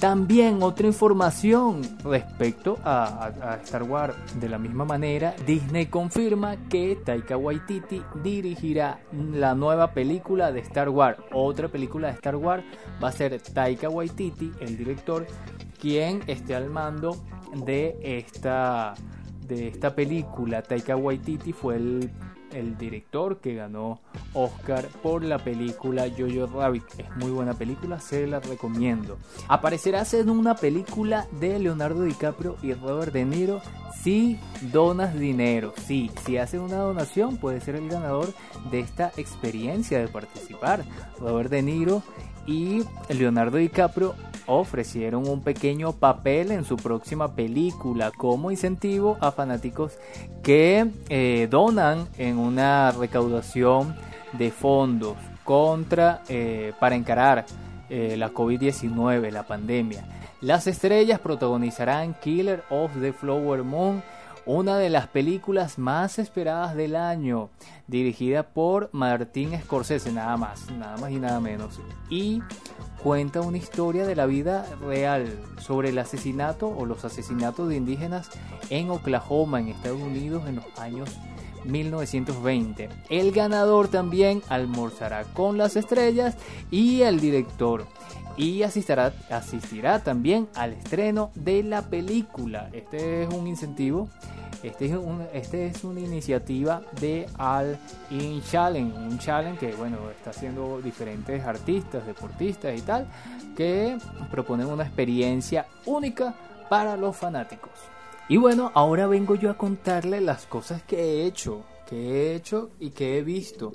También 0.00 0.62
otra 0.62 0.86
información 0.86 1.82
respecto 2.02 2.78
a, 2.82 3.58
Star 3.62 3.82
Wars. 3.82 4.16
De 4.40 4.48
la 4.48 4.56
misma 4.56 4.86
manera, 4.86 5.34
Disney 5.46 5.86
confirma 5.86 6.56
que 6.70 6.96
Taika 7.04 7.36
Waititi 7.36 8.00
dirigirá 8.22 9.00
la 9.12 9.54
nueva 9.54 9.92
película 9.92 10.52
de 10.52 10.60
Star 10.60 10.88
Wars. 10.88 11.18
Otra 11.34 11.68
película 11.68 12.08
de 12.08 12.14
Star 12.14 12.36
Wars 12.36 12.64
va 13.02 13.08
a 13.08 13.12
ser 13.12 13.38
Taika 13.42 13.90
Waititi, 13.90 14.50
el 14.60 14.78
director, 14.78 15.26
quien 15.78 16.22
esté 16.26 16.54
al 16.54 16.70
mando 16.70 17.16
de 17.66 17.98
esta, 18.02 18.94
de 19.46 19.68
esta 19.68 19.94
película. 19.94 20.62
Taika 20.62 20.96
Waititi 20.96 21.52
fue 21.52 21.76
el 21.76 22.10
el 22.52 22.76
director 22.78 23.38
que 23.38 23.54
ganó 23.54 24.00
Oscar 24.34 24.86
por 25.02 25.24
la 25.24 25.38
película 25.38 26.06
Jojo 26.08 26.46
Rabbit. 26.46 26.84
Es 26.98 27.16
muy 27.16 27.30
buena 27.30 27.54
película, 27.54 28.00
se 28.00 28.26
la 28.26 28.40
recomiendo. 28.40 29.18
Aparecerás 29.48 30.14
en 30.14 30.30
una 30.30 30.54
película 30.54 31.26
de 31.40 31.58
Leonardo 31.58 32.02
DiCaprio 32.02 32.56
y 32.62 32.74
Robert 32.74 33.12
De 33.12 33.24
Niro 33.24 33.60
si 34.02 34.38
donas 34.72 35.18
dinero. 35.18 35.74
Si 35.86 36.10
haces 36.36 36.60
una 36.60 36.76
donación 36.76 37.36
puede 37.36 37.60
ser 37.60 37.76
el 37.76 37.88
ganador 37.88 38.32
de 38.70 38.80
esta 38.80 39.12
experiencia 39.16 39.98
de 39.98 40.08
participar. 40.08 40.84
Robert 41.18 41.50
De 41.50 41.62
Niro 41.62 42.02
y 42.46 42.82
Leonardo 43.08 43.58
DiCaprio 43.58 44.14
ofrecieron 44.46 45.28
un 45.28 45.42
pequeño 45.42 45.92
papel 45.92 46.50
en 46.50 46.64
su 46.64 46.76
próxima 46.76 47.34
película 47.34 48.10
como 48.10 48.50
incentivo 48.50 49.16
a 49.20 49.30
fanáticos 49.30 49.92
que 50.42 50.90
eh, 51.08 51.46
donan 51.50 52.08
en 52.18 52.38
una 52.38 52.90
recaudación 52.90 53.94
de 54.32 54.50
fondos 54.50 55.16
contra 55.44 56.22
eh, 56.28 56.72
para 56.80 56.96
encarar 56.96 57.46
eh, 57.88 58.16
la 58.16 58.30
COVID-19, 58.30 59.30
la 59.30 59.44
pandemia. 59.44 60.04
Las 60.40 60.66
estrellas 60.66 61.20
protagonizarán 61.20 62.14
Killer 62.14 62.64
of 62.70 62.90
the 63.00 63.12
Flower 63.12 63.62
Moon 63.62 64.02
una 64.56 64.78
de 64.78 64.90
las 64.90 65.06
películas 65.06 65.78
más 65.78 66.18
esperadas 66.18 66.74
del 66.74 66.96
año, 66.96 67.50
dirigida 67.86 68.42
por 68.42 68.90
Martín 68.92 69.56
Scorsese, 69.62 70.10
nada 70.10 70.36
más, 70.36 70.68
nada 70.72 70.96
más 70.96 71.12
y 71.12 71.20
nada 71.20 71.38
menos. 71.38 71.78
Y 72.08 72.42
cuenta 73.00 73.42
una 73.42 73.58
historia 73.58 74.06
de 74.06 74.16
la 74.16 74.26
vida 74.26 74.66
real 74.80 75.32
sobre 75.60 75.90
el 75.90 75.98
asesinato 75.98 76.68
o 76.68 76.84
los 76.84 77.04
asesinatos 77.04 77.68
de 77.68 77.76
indígenas 77.76 78.28
en 78.70 78.90
Oklahoma, 78.90 79.60
en 79.60 79.68
Estados 79.68 80.00
Unidos, 80.00 80.42
en 80.48 80.56
los 80.56 80.78
años 80.80 81.10
1920. 81.64 82.88
El 83.08 83.30
ganador 83.30 83.86
también 83.86 84.42
almorzará 84.48 85.24
con 85.24 85.58
las 85.58 85.76
estrellas 85.76 86.36
y 86.72 87.02
el 87.02 87.20
director. 87.20 87.86
Y 88.40 88.62
asistirá, 88.62 89.12
asistirá 89.28 90.02
también 90.02 90.48
al 90.54 90.72
estreno 90.72 91.30
de 91.34 91.62
la 91.62 91.82
película. 91.82 92.70
Este 92.72 93.24
es 93.24 93.34
un 93.34 93.46
incentivo 93.46 94.08
este 94.62 94.86
es, 94.86 94.92
este 95.32 95.66
es 95.66 95.84
una 95.84 96.00
iniciativa 96.00 96.82
de 97.00 97.26
All 97.38 97.78
In 98.10 98.42
Challenge, 98.42 98.94
un 98.94 99.18
challenge 99.18 99.58
que 99.58 99.74
bueno 99.74 100.10
está 100.10 100.30
haciendo 100.30 100.82
diferentes 100.82 101.42
artistas, 101.44 102.06
deportistas 102.06 102.78
y 102.78 102.82
tal, 102.82 103.06
que 103.56 103.96
proponen 104.30 104.66
una 104.66 104.84
experiencia 104.84 105.66
única 105.86 106.34
para 106.68 106.96
los 106.98 107.16
fanáticos. 107.16 107.72
Y 108.28 108.36
bueno, 108.36 108.70
ahora 108.74 109.06
vengo 109.06 109.34
yo 109.34 109.50
a 109.50 109.56
contarle 109.56 110.20
las 110.20 110.44
cosas 110.44 110.82
que 110.82 110.98
he 110.98 111.24
hecho, 111.24 111.64
que 111.88 111.96
he 111.96 112.34
hecho 112.34 112.70
y 112.78 112.90
que 112.90 113.16
he 113.16 113.22
visto, 113.22 113.72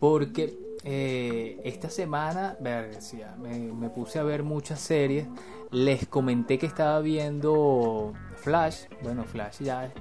porque 0.00 0.61
eh, 0.84 1.60
esta 1.64 1.90
semana, 1.90 2.56
me, 2.60 3.72
me 3.72 3.90
puse 3.90 4.18
a 4.18 4.22
ver 4.22 4.42
muchas 4.42 4.80
series, 4.80 5.26
les 5.70 6.06
comenté 6.06 6.58
que 6.58 6.66
estaba 6.66 7.00
viendo 7.00 8.12
Flash, 8.36 8.86
bueno, 9.02 9.24
Flash 9.24 9.60
ya 9.60 9.92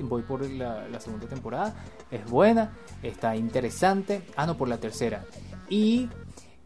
voy 0.00 0.22
por 0.22 0.48
la, 0.48 1.00
segunda 1.00 1.26
temporada, 1.26 1.74
es 2.10 2.24
buena, 2.30 2.72
está 3.02 3.36
interesante, 3.36 4.22
ah 4.36 4.46
no, 4.46 4.56
por 4.56 4.68
la 4.68 4.78
tercera. 4.78 5.24
Y 5.68 6.08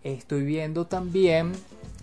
estoy 0.02 0.44
viendo 0.44 0.86
también 0.86 1.52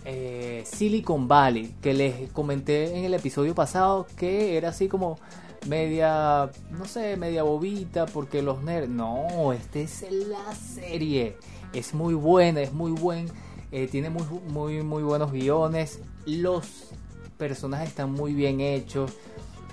eh, 0.06 0.64
Silicon 0.66 1.28
Valley, 1.28 1.76
que 1.82 1.94
les 1.94 2.32
comenté 2.32 2.98
en 2.98 3.06
el 3.06 3.14
episodio 3.14 3.54
pasado 3.54 4.08
que 4.18 4.58
era 4.58 4.70
así 4.70 4.88
como 4.88 5.18
media, 5.68 6.50
no 6.72 6.86
sé, 6.86 7.18
media 7.18 7.44
bobita 7.44 8.06
porque 8.06 8.42
los 8.42 8.62
nerds... 8.64 8.90
No, 8.90 9.54
esta 9.54 9.80
es 9.80 10.06
la 10.12 10.56
serie. 10.56 11.38
Es 11.74 11.94
muy 11.94 12.14
buena, 12.14 12.62
es 12.62 12.74
muy 12.74 12.92
buen, 12.92 13.28
eh, 13.72 13.88
tiene 13.88 14.10
muy, 14.10 14.24
muy, 14.48 14.84
muy 14.84 15.04
buenos 15.04 15.32
guiones. 15.32 16.00
Los 16.26 16.92
personajes 17.38 17.90
están 17.90 18.12
muy 18.12 18.34
bien 18.34 18.62
hechos 18.62 19.14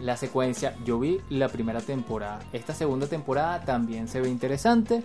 la 0.00 0.16
secuencia. 0.16 0.74
Yo 0.84 0.98
vi 0.98 1.20
la 1.30 1.48
primera 1.48 1.80
temporada. 1.80 2.40
Esta 2.52 2.74
segunda 2.74 3.06
temporada 3.06 3.64
también 3.64 4.08
se 4.08 4.20
ve 4.20 4.28
interesante. 4.28 5.02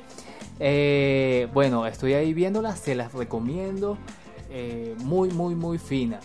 Eh, 0.60 1.48
bueno, 1.54 1.88
estoy 1.88 2.14
ahí 2.14 2.34
viéndola, 2.34 2.76
se 2.76 2.96
las 2.96 3.14
recomiendo. 3.14 3.98
Eh, 4.50 4.96
muy, 5.00 5.30
muy, 5.30 5.56
muy 5.56 5.78
fina. 5.78 6.20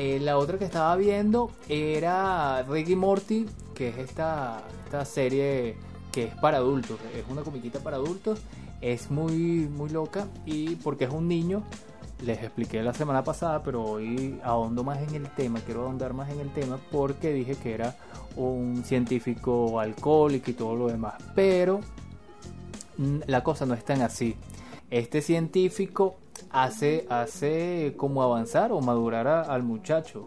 Eh, 0.00 0.20
la 0.20 0.38
otra 0.38 0.58
que 0.58 0.64
estaba 0.64 0.94
viendo 0.94 1.50
era 1.68 2.62
Ricky 2.62 2.94
Morty, 2.94 3.46
que 3.74 3.88
es 3.88 3.98
esta, 3.98 4.62
esta 4.84 5.04
serie 5.04 5.76
que 6.12 6.26
es 6.26 6.34
para 6.36 6.58
adultos. 6.58 7.00
Es 7.16 7.24
una 7.28 7.42
comiquita 7.42 7.80
para 7.80 7.96
adultos. 7.96 8.38
Es 8.80 9.10
muy, 9.10 9.66
muy 9.66 9.90
loca 9.90 10.28
y 10.46 10.76
porque 10.76 11.06
es 11.06 11.10
un 11.10 11.26
niño 11.26 11.64
les 12.22 12.38
expliqué 12.38 12.80
la 12.80 12.94
semana 12.94 13.24
pasada, 13.24 13.64
pero 13.64 13.82
hoy 13.82 14.38
ahondo 14.44 14.84
más 14.84 15.00
en 15.02 15.16
el 15.16 15.30
tema, 15.34 15.58
quiero 15.66 15.82
ahondar 15.82 16.14
más 16.14 16.30
en 16.30 16.38
el 16.38 16.52
tema 16.52 16.78
porque 16.92 17.32
dije 17.32 17.56
que 17.56 17.74
era 17.74 17.96
un 18.36 18.84
científico 18.84 19.80
alcohólico 19.80 20.50
y 20.50 20.54
todo 20.54 20.76
lo 20.76 20.86
demás, 20.86 21.14
pero 21.34 21.80
la 23.26 23.42
cosa 23.42 23.66
no 23.66 23.74
es 23.74 23.84
tan 23.84 24.02
así. 24.02 24.36
Este 24.90 25.20
científico 25.20 26.16
hace, 26.50 27.06
hace 27.10 27.94
como 27.96 28.22
avanzar 28.22 28.72
o 28.72 28.80
madurar 28.80 29.26
al 29.26 29.62
muchacho 29.62 30.26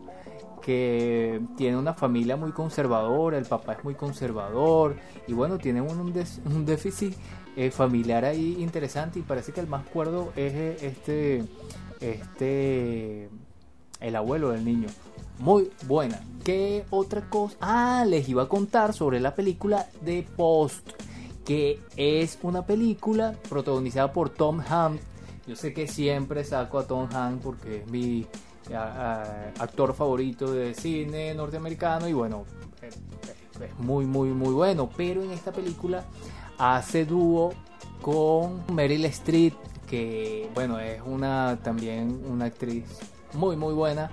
que 0.61 1.41
tiene 1.57 1.77
una 1.77 1.93
familia 1.93 2.37
muy 2.37 2.51
conservadora, 2.51 3.37
el 3.37 3.45
papá 3.45 3.73
es 3.73 3.83
muy 3.83 3.95
conservador 3.95 4.95
y 5.27 5.33
bueno, 5.33 5.57
tiene 5.57 5.81
un, 5.81 5.99
un 5.99 6.65
déficit 6.65 7.15
eh, 7.57 7.69
familiar 7.69 8.23
ahí 8.23 8.57
interesante 8.59 9.19
y 9.19 9.23
parece 9.23 9.51
que 9.51 9.59
el 9.59 9.67
más 9.67 9.85
cuerdo 9.87 10.31
es 10.37 10.53
eh, 10.53 10.77
este 10.81 11.43
este 11.99 13.29
el 13.99 14.15
abuelo 14.15 14.51
del 14.51 14.63
niño. 14.63 14.87
Muy 15.39 15.69
buena. 15.85 16.21
¿Qué 16.43 16.85
otra 16.91 17.29
cosa? 17.29 17.57
Ah, 17.59 18.05
les 18.07 18.29
iba 18.29 18.43
a 18.43 18.47
contar 18.47 18.93
sobre 18.93 19.19
la 19.19 19.35
película 19.35 19.87
de 20.01 20.25
Post, 20.37 20.91
que 21.45 21.79
es 21.95 22.37
una 22.43 22.65
película 22.65 23.35
protagonizada 23.49 24.11
por 24.11 24.29
Tom 24.29 24.61
Hanks. 24.61 25.03
Yo 25.47 25.55
sé 25.55 25.73
que 25.73 25.87
siempre 25.87 26.43
saco 26.43 26.79
a 26.79 26.87
Tom 26.87 27.09
Hanks 27.11 27.43
porque 27.43 27.77
es 27.77 27.87
mi 27.87 28.27
actor 28.73 29.93
favorito 29.93 30.51
de 30.51 30.73
cine 30.73 31.33
norteamericano 31.33 32.07
y 32.07 32.13
bueno, 32.13 32.45
es, 32.81 32.97
muy 33.79 34.05
muy 34.05 34.29
muy 34.29 34.53
bueno, 34.53 34.89
pero 34.95 35.23
en 35.23 35.31
esta 35.31 35.51
película 35.51 36.05
hace 36.57 37.05
dúo 37.05 37.53
con 38.01 38.63
Meryl 38.73 39.05
Streep 39.05 39.53
que 39.87 40.49
bueno, 40.53 40.79
es 40.79 41.01
una 41.05 41.59
también 41.61 42.23
una 42.27 42.45
actriz 42.45 42.85
muy 43.33 43.55
muy 43.55 43.73
buena 43.73 44.11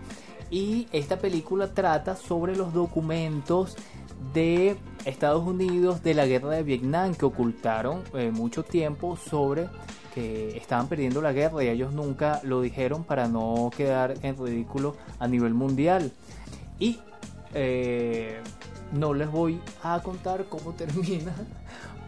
y 0.51 0.88
esta 0.93 1.19
película 1.19 1.73
trata 1.73 2.17
sobre 2.17 2.57
los 2.57 2.73
documentos 2.73 3.77
de 4.33 4.77
Estados 5.05 5.47
Unidos 5.47 6.03
de 6.03 6.15
la 6.15 6.27
guerra 6.27 6.51
de 6.51 6.63
Vietnam 6.63 7.15
que 7.15 7.25
ocultaron 7.25 8.03
eh, 8.15 8.31
mucho 8.31 8.63
tiempo 8.63 9.17
sobre 9.17 9.69
que 10.15 10.57
estaban 10.57 10.89
perdiendo 10.89 11.23
la 11.23 11.33
guerra 11.33 11.63
y 11.65 11.69
ellos 11.69 11.93
nunca 11.93 12.41
lo 12.43 12.61
dijeron 12.61 13.05
para 13.05 13.29
no 13.29 13.71
quedar 13.77 14.15
en 14.23 14.37
ridículo 14.37 14.97
a 15.19 15.29
nivel 15.29 15.55
mundial. 15.55 16.13
Y 16.79 16.99
eh, 17.55 18.41
no 18.93 19.15
les 19.15 19.31
voy 19.31 19.61
a 19.83 20.01
contar 20.03 20.47
cómo 20.49 20.73
termina 20.77 21.33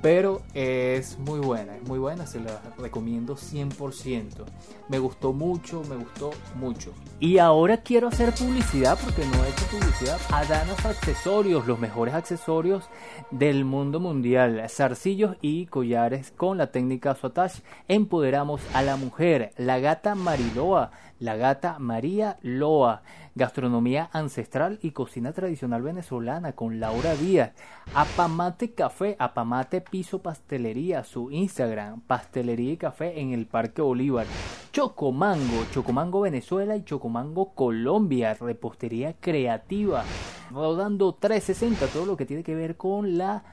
pero 0.03 0.43
es 0.55 1.19
muy 1.19 1.41
buena, 1.41 1.77
es 1.77 1.83
muy 1.87 1.99
buena, 1.99 2.27
se 2.27 2.41
la 2.41 2.61
recomiendo 2.79 3.37
100%. 3.37 4.45
Me 4.89 4.99
gustó 4.99 5.33
mucho, 5.33 5.83
me 5.89 5.97
gustó 5.97 6.31
mucho. 6.55 6.93
Y 7.19 7.39
ahora 7.39 7.79
quiero 7.79 8.09
hacer 8.09 8.33
publicidad, 8.33 8.99
porque 9.03 9.27
no 9.27 9.45
he 9.45 9.51
hecho 9.51 9.67
publicidad, 9.67 10.19
a 10.33 10.45
Danos 10.45 10.85
Accesorios, 10.87 11.67
los 11.67 11.79
mejores 11.79 12.15
accesorios 12.15 12.85
del 13.31 13.65
mundo 13.65 14.01
mundial. 14.01 14.65
Zarcillos 14.69 15.37
y 15.43 15.67
collares 15.67 16.33
con 16.35 16.57
la 16.57 16.71
técnica 16.71 17.15
Swatach. 17.15 17.61
Empoderamos 17.89 18.63
a 18.73 18.83
la 18.83 18.97
mujer, 18.97 19.53
la 19.59 19.79
gata 19.81 20.15
Mariloa 20.15 20.93
la 21.21 21.37
Gata 21.37 21.79
María 21.79 22.39
Loa, 22.43 23.03
gastronomía 23.35 24.09
ancestral 24.13 24.79
y 24.83 24.91
cocina 24.91 25.33
tradicional 25.33 25.83
venezolana 25.83 26.53
con 26.53 26.81
Laura 26.81 27.15
Díaz, 27.15 27.53
Apamate 27.95 28.73
Café, 28.73 29.17
Apamate 29.19 29.83
Piso 29.83 30.21
Pastelería, 30.21 31.05
su 31.05 31.31
Instagram, 31.31 32.01
Pastelería 32.01 32.73
y 32.73 32.77
Café 32.79 33.21
en 33.21 33.33
el 33.33 33.47
Parque 33.47 33.83
Bolívar. 33.83 34.27
Chocomango, 34.73 35.67
Chocomango 35.73 36.23
Venezuela 36.23 36.75
y 36.77 36.85
Chocomango 36.85 37.55
Colombia, 37.55 38.35
repostería 38.35 39.15
creativa, 39.21 40.05
rodando 40.51 41.13
360, 41.13 41.87
todo 41.89 42.07
lo 42.07 42.17
que 42.17 42.27
tiene 42.27 42.43
que 42.43 42.55
ver 42.55 42.77
con 42.77 43.19
la 43.19 43.45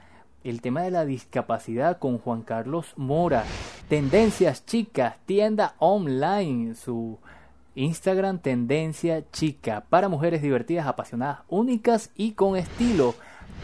el 0.43 0.61
tema 0.61 0.81
de 0.83 0.91
la 0.91 1.03
discapacidad 1.03 1.99
con 1.99 2.19
Juan 2.19 2.41
Carlos 2.41 2.93
Mora, 2.95 3.43
Tendencias 3.89 4.65
Chicas, 4.65 5.17
tienda 5.25 5.75
online, 5.79 6.73
su 6.75 7.17
Instagram 7.77 8.39
Tendencia 8.39 9.23
Chica, 9.31 9.85
para 9.87 10.09
mujeres 10.09 10.41
divertidas, 10.41 10.87
apasionadas, 10.87 11.41
únicas 11.47 12.11
y 12.15 12.31
con 12.31 12.57
estilo. 12.57 13.13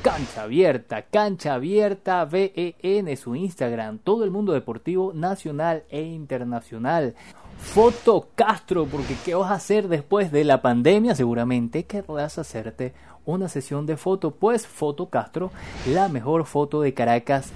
Cancha 0.03 0.43
Abierta, 0.43 1.03
Cancha 1.03 1.55
Abierta 1.55 2.23
BEN, 2.25 3.17
su 3.17 3.35
Instagram, 3.35 3.99
todo 3.99 4.23
el 4.23 4.31
mundo 4.31 4.53
deportivo 4.53 5.13
nacional 5.13 5.83
e 5.89 6.03
internacional. 6.03 7.15
Foto 7.57 8.27
Castro, 8.35 8.85
porque 8.85 9.15
¿qué 9.25 9.33
vas 9.33 9.49
a 9.49 9.55
hacer 9.55 9.87
después 9.87 10.31
de 10.31 10.43
la 10.43 10.61
pandemia? 10.61 11.15
Seguramente 11.15 11.85
querrás 11.85 12.37
hacerte 12.37 12.93
una 13.25 13.47
sesión 13.47 13.85
de 13.85 13.97
foto, 13.97 14.31
pues 14.31 14.67
Foto 14.67 15.09
Castro, 15.09 15.51
la 15.87 16.09
mejor 16.09 16.45
foto 16.45 16.81
de 16.81 16.93
Caracas, 16.93 17.51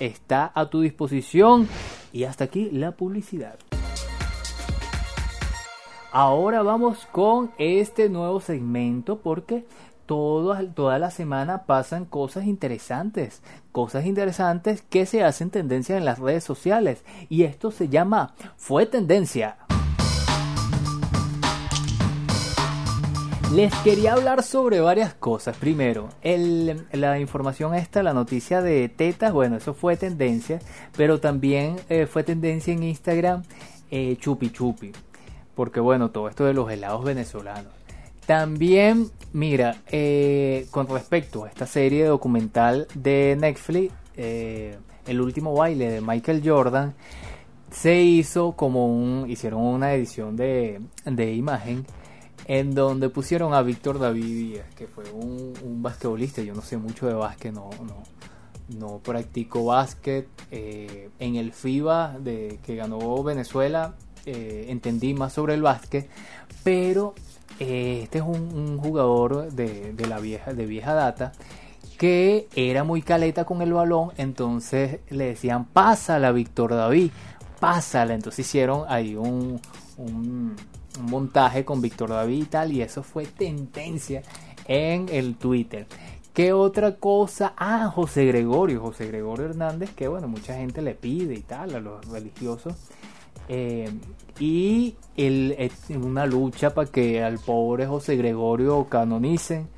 está 0.00 0.50
a 0.54 0.66
tu 0.66 0.80
disposición. 0.80 1.68
Y 2.12 2.24
hasta 2.24 2.44
aquí 2.44 2.68
la 2.70 2.92
publicidad. 2.92 3.56
Ahora 6.14 6.62
vamos 6.62 7.06
con 7.10 7.52
este 7.56 8.10
nuevo 8.10 8.38
segmento 8.38 9.20
porque 9.20 9.64
toda 10.04 10.98
la 10.98 11.10
semana 11.10 11.64
pasan 11.64 12.04
cosas 12.04 12.44
interesantes, 12.44 13.40
cosas 13.72 14.04
interesantes 14.04 14.82
que 14.82 15.06
se 15.06 15.24
hacen 15.24 15.48
tendencia 15.48 15.96
en 15.96 16.04
las 16.04 16.18
redes 16.18 16.44
sociales 16.44 17.02
y 17.30 17.44
esto 17.44 17.70
se 17.70 17.88
llama 17.88 18.34
Fue 18.58 18.84
Tendencia. 18.84 19.56
Les 23.54 23.74
quería 23.76 24.12
hablar 24.12 24.42
sobre 24.42 24.80
varias 24.80 25.14
cosas. 25.14 25.56
Primero, 25.56 26.10
la 26.92 27.20
información 27.20 27.74
esta, 27.74 28.02
la 28.02 28.12
noticia 28.12 28.60
de 28.60 28.90
tetas, 28.90 29.32
bueno, 29.32 29.56
eso 29.56 29.72
fue 29.72 29.96
tendencia, 29.96 30.58
pero 30.94 31.20
también 31.20 31.76
eh, 31.88 32.04
fue 32.04 32.22
tendencia 32.22 32.74
en 32.74 32.82
Instagram 32.82 33.44
eh, 33.90 34.16
chupi 34.18 34.50
chupi, 34.50 34.92
porque 35.54 35.80
bueno, 35.80 36.10
todo 36.10 36.28
esto 36.28 36.44
de 36.44 36.54
los 36.54 36.70
helados 36.70 37.04
venezolanos. 37.04 37.72
También, 38.26 39.10
mira, 39.32 39.76
eh, 39.90 40.66
con 40.70 40.86
respecto 40.88 41.44
a 41.44 41.48
esta 41.48 41.66
serie 41.66 42.04
documental 42.04 42.86
de 42.94 43.36
Netflix, 43.38 43.92
El 44.14 45.20
último 45.20 45.54
baile 45.54 45.90
de 45.90 46.00
Michael 46.00 46.42
Jordan, 46.44 46.94
se 47.72 48.02
hizo 48.02 48.52
como 48.52 48.86
un, 48.86 49.28
hicieron 49.28 49.62
una 49.62 49.94
edición 49.94 50.36
de, 50.36 50.80
de 51.04 51.34
imagen 51.34 51.86
en 52.46 52.74
donde 52.74 53.08
pusieron 53.08 53.54
a 53.54 53.62
Víctor 53.62 53.98
David 53.98 54.24
Díaz, 54.24 54.66
que 54.74 54.86
fue 54.86 55.04
un, 55.12 55.54
un, 55.62 55.82
basquetbolista, 55.82 56.42
yo 56.42 56.54
no 56.54 56.62
sé 56.62 56.76
mucho 56.76 57.06
de 57.06 57.14
básquet, 57.14 57.52
no, 57.52 57.70
no, 57.86 58.02
no 58.78 58.98
practico 58.98 59.64
básquet. 59.64 60.28
Eh, 60.50 61.08
en 61.18 61.36
el 61.36 61.52
FIBA 61.52 62.18
de, 62.18 62.58
que 62.64 62.76
ganó 62.76 63.22
Venezuela 63.22 63.94
eh, 64.26 64.66
entendí 64.68 65.14
más 65.14 65.32
sobre 65.32 65.54
el 65.54 65.62
básquet, 65.62 66.08
pero 66.62 67.14
eh, 67.58 68.00
este 68.04 68.18
es 68.18 68.24
un, 68.24 68.78
jugador 68.78 69.52
de, 69.52 69.92
de, 69.92 70.20
vieja, 70.20 70.52
de 70.52 70.66
vieja 70.66 70.94
data 70.94 71.32
que 71.98 72.48
era 72.56 72.82
muy 72.82 73.02
caleta 73.02 73.44
con 73.44 73.62
el 73.62 73.72
balón, 73.72 74.10
entonces 74.16 75.00
le 75.10 75.26
decían 75.26 75.66
pásala 75.66 76.32
Víctor 76.32 76.74
David, 76.74 77.10
pásala, 77.60 78.14
entonces 78.14 78.44
hicieron 78.46 78.84
ahí 78.88 79.14
un, 79.14 79.60
un 79.98 80.56
un 80.98 81.06
montaje 81.06 81.64
con 81.64 81.80
Víctor 81.80 82.10
David 82.10 82.42
y 82.42 82.46
tal, 82.46 82.72
y 82.72 82.82
eso 82.82 83.02
fue 83.02 83.26
tendencia 83.26 84.22
en 84.66 85.08
el 85.10 85.36
Twitter. 85.36 85.86
¿Qué 86.32 86.52
otra 86.52 86.96
cosa? 86.96 87.52
Ah, 87.56 87.90
José 87.94 88.24
Gregorio, 88.24 88.80
José 88.80 89.06
Gregorio 89.06 89.46
Hernández, 89.46 89.90
que 89.94 90.08
bueno, 90.08 90.28
mucha 90.28 90.54
gente 90.54 90.80
le 90.80 90.94
pide 90.94 91.34
y 91.34 91.42
tal 91.42 91.74
a 91.74 91.80
los 91.80 92.06
religiosos. 92.08 92.74
Eh, 93.48 93.90
y 94.38 94.96
el, 95.16 95.70
una 95.96 96.26
lucha 96.26 96.74
para 96.74 96.90
que 96.90 97.22
al 97.22 97.38
pobre 97.38 97.86
José 97.86 98.16
Gregorio 98.16 98.86
canonicen, 98.88 99.68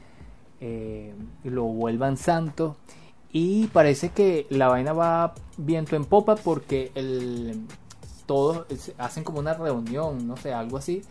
eh, 0.61 1.15
lo 1.45 1.65
vuelvan 1.65 2.17
santo. 2.17 2.77
Y 3.33 3.67
parece 3.67 4.11
que 4.11 4.47
la 4.51 4.69
vaina 4.69 4.93
va 4.93 5.35
viento 5.57 5.97
en 5.97 6.05
popa 6.05 6.37
porque 6.37 6.93
todos 8.27 8.67
hacen 8.97 9.25
como 9.25 9.41
una 9.41 9.55
reunión, 9.55 10.27
no 10.27 10.37
sé, 10.37 10.53
algo 10.53 10.79
así, 10.79 11.03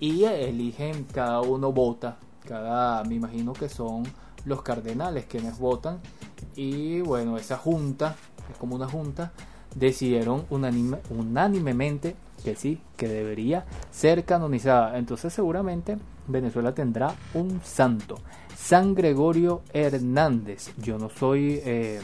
y 0.00 0.24
eligen, 0.24 1.04
cada 1.12 1.40
uno 1.40 1.72
vota, 1.72 2.16
cada, 2.46 3.02
me 3.04 3.16
imagino 3.16 3.52
que 3.52 3.68
son 3.68 4.04
los 4.44 4.62
cardenales 4.62 5.26
quienes 5.26 5.58
votan, 5.58 5.98
y 6.54 7.00
bueno, 7.00 7.36
esa 7.36 7.56
junta, 7.56 8.16
es 8.50 8.56
como 8.56 8.76
una 8.76 8.88
junta, 8.88 9.32
decidieron 9.74 10.44
unánimemente 10.50 12.16
que 12.44 12.56
sí, 12.56 12.80
que 12.96 13.08
debería 13.08 13.64
ser 13.90 14.24
canonizada. 14.24 14.98
Entonces 14.98 15.32
seguramente 15.32 15.98
Venezuela 16.26 16.74
tendrá 16.74 17.14
un 17.34 17.60
santo, 17.62 18.16
San 18.56 18.94
Gregorio 18.94 19.62
Hernández. 19.72 20.72
Yo 20.78 20.98
no 20.98 21.10
soy... 21.10 21.60
Eh, 21.64 22.00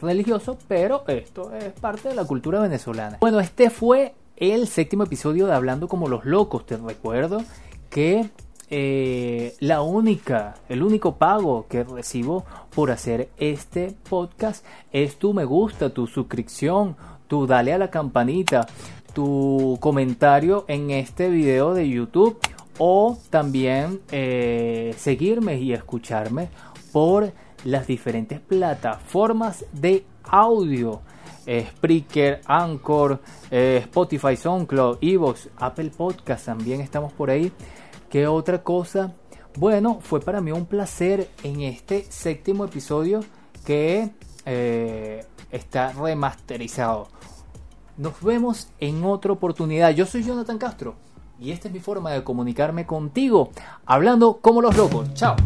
religioso, 0.00 0.58
pero 0.68 1.02
esto 1.08 1.52
es 1.52 1.72
parte 1.72 2.08
de 2.08 2.14
la 2.14 2.24
cultura 2.24 2.60
venezolana. 2.60 3.18
Bueno, 3.20 3.40
este 3.40 3.70
fue 3.70 4.14
el 4.36 4.68
séptimo 4.68 5.04
episodio 5.04 5.46
de 5.46 5.54
Hablando 5.54 5.88
como 5.88 6.08
los 6.08 6.24
locos. 6.24 6.66
Te 6.66 6.76
recuerdo 6.76 7.42
que 7.90 8.30
eh, 8.70 9.54
la 9.60 9.80
única, 9.80 10.56
el 10.68 10.82
único 10.82 11.16
pago 11.16 11.66
que 11.68 11.84
recibo 11.84 12.44
por 12.74 12.90
hacer 12.90 13.30
este 13.38 13.94
podcast 14.08 14.64
es 14.92 15.16
tu 15.16 15.32
me 15.32 15.46
gusta, 15.46 15.88
tu 15.88 16.06
suscripción, 16.06 16.94
tu 17.28 17.46
dale 17.46 17.72
a 17.72 17.78
la 17.78 17.90
campanita, 17.90 18.66
tu 19.14 19.78
comentario 19.80 20.66
en 20.68 20.90
este 20.90 21.30
video 21.30 21.72
de 21.72 21.88
YouTube 21.88 22.38
o 22.78 23.16
también 23.30 24.00
eh, 24.12 24.94
seguirme 24.98 25.58
y 25.58 25.72
escucharme 25.72 26.50
por 26.92 27.32
las 27.64 27.86
diferentes 27.86 28.38
plataformas 28.38 29.64
de 29.72 30.04
audio. 30.24 31.00
Eh, 31.46 31.66
Spreaker, 31.70 32.42
Anchor, 32.44 33.22
Spotify, 33.50 34.36
SoundCloud, 34.36 34.98
Evox, 35.00 35.48
Apple 35.56 35.90
Podcast, 35.96 36.44
también 36.44 36.82
estamos 36.82 37.14
por 37.14 37.30
ahí. 37.30 37.50
¿Qué 38.10 38.26
otra 38.26 38.62
cosa? 38.62 39.12
Bueno, 39.56 39.98
fue 40.00 40.20
para 40.20 40.40
mí 40.40 40.50
un 40.50 40.64
placer 40.64 41.28
en 41.42 41.60
este 41.60 42.06
séptimo 42.08 42.64
episodio 42.64 43.20
que 43.66 44.10
eh, 44.46 45.26
está 45.50 45.92
remasterizado. 45.92 47.08
Nos 47.98 48.22
vemos 48.22 48.68
en 48.80 49.04
otra 49.04 49.32
oportunidad. 49.32 49.90
Yo 49.90 50.06
soy 50.06 50.22
Jonathan 50.22 50.56
Castro 50.56 50.94
y 51.38 51.50
esta 51.50 51.68
es 51.68 51.74
mi 51.74 51.80
forma 51.80 52.12
de 52.12 52.24
comunicarme 52.24 52.86
contigo, 52.86 53.50
hablando 53.84 54.38
como 54.40 54.62
los 54.62 54.76
locos. 54.76 55.12
Chao. 55.14 55.36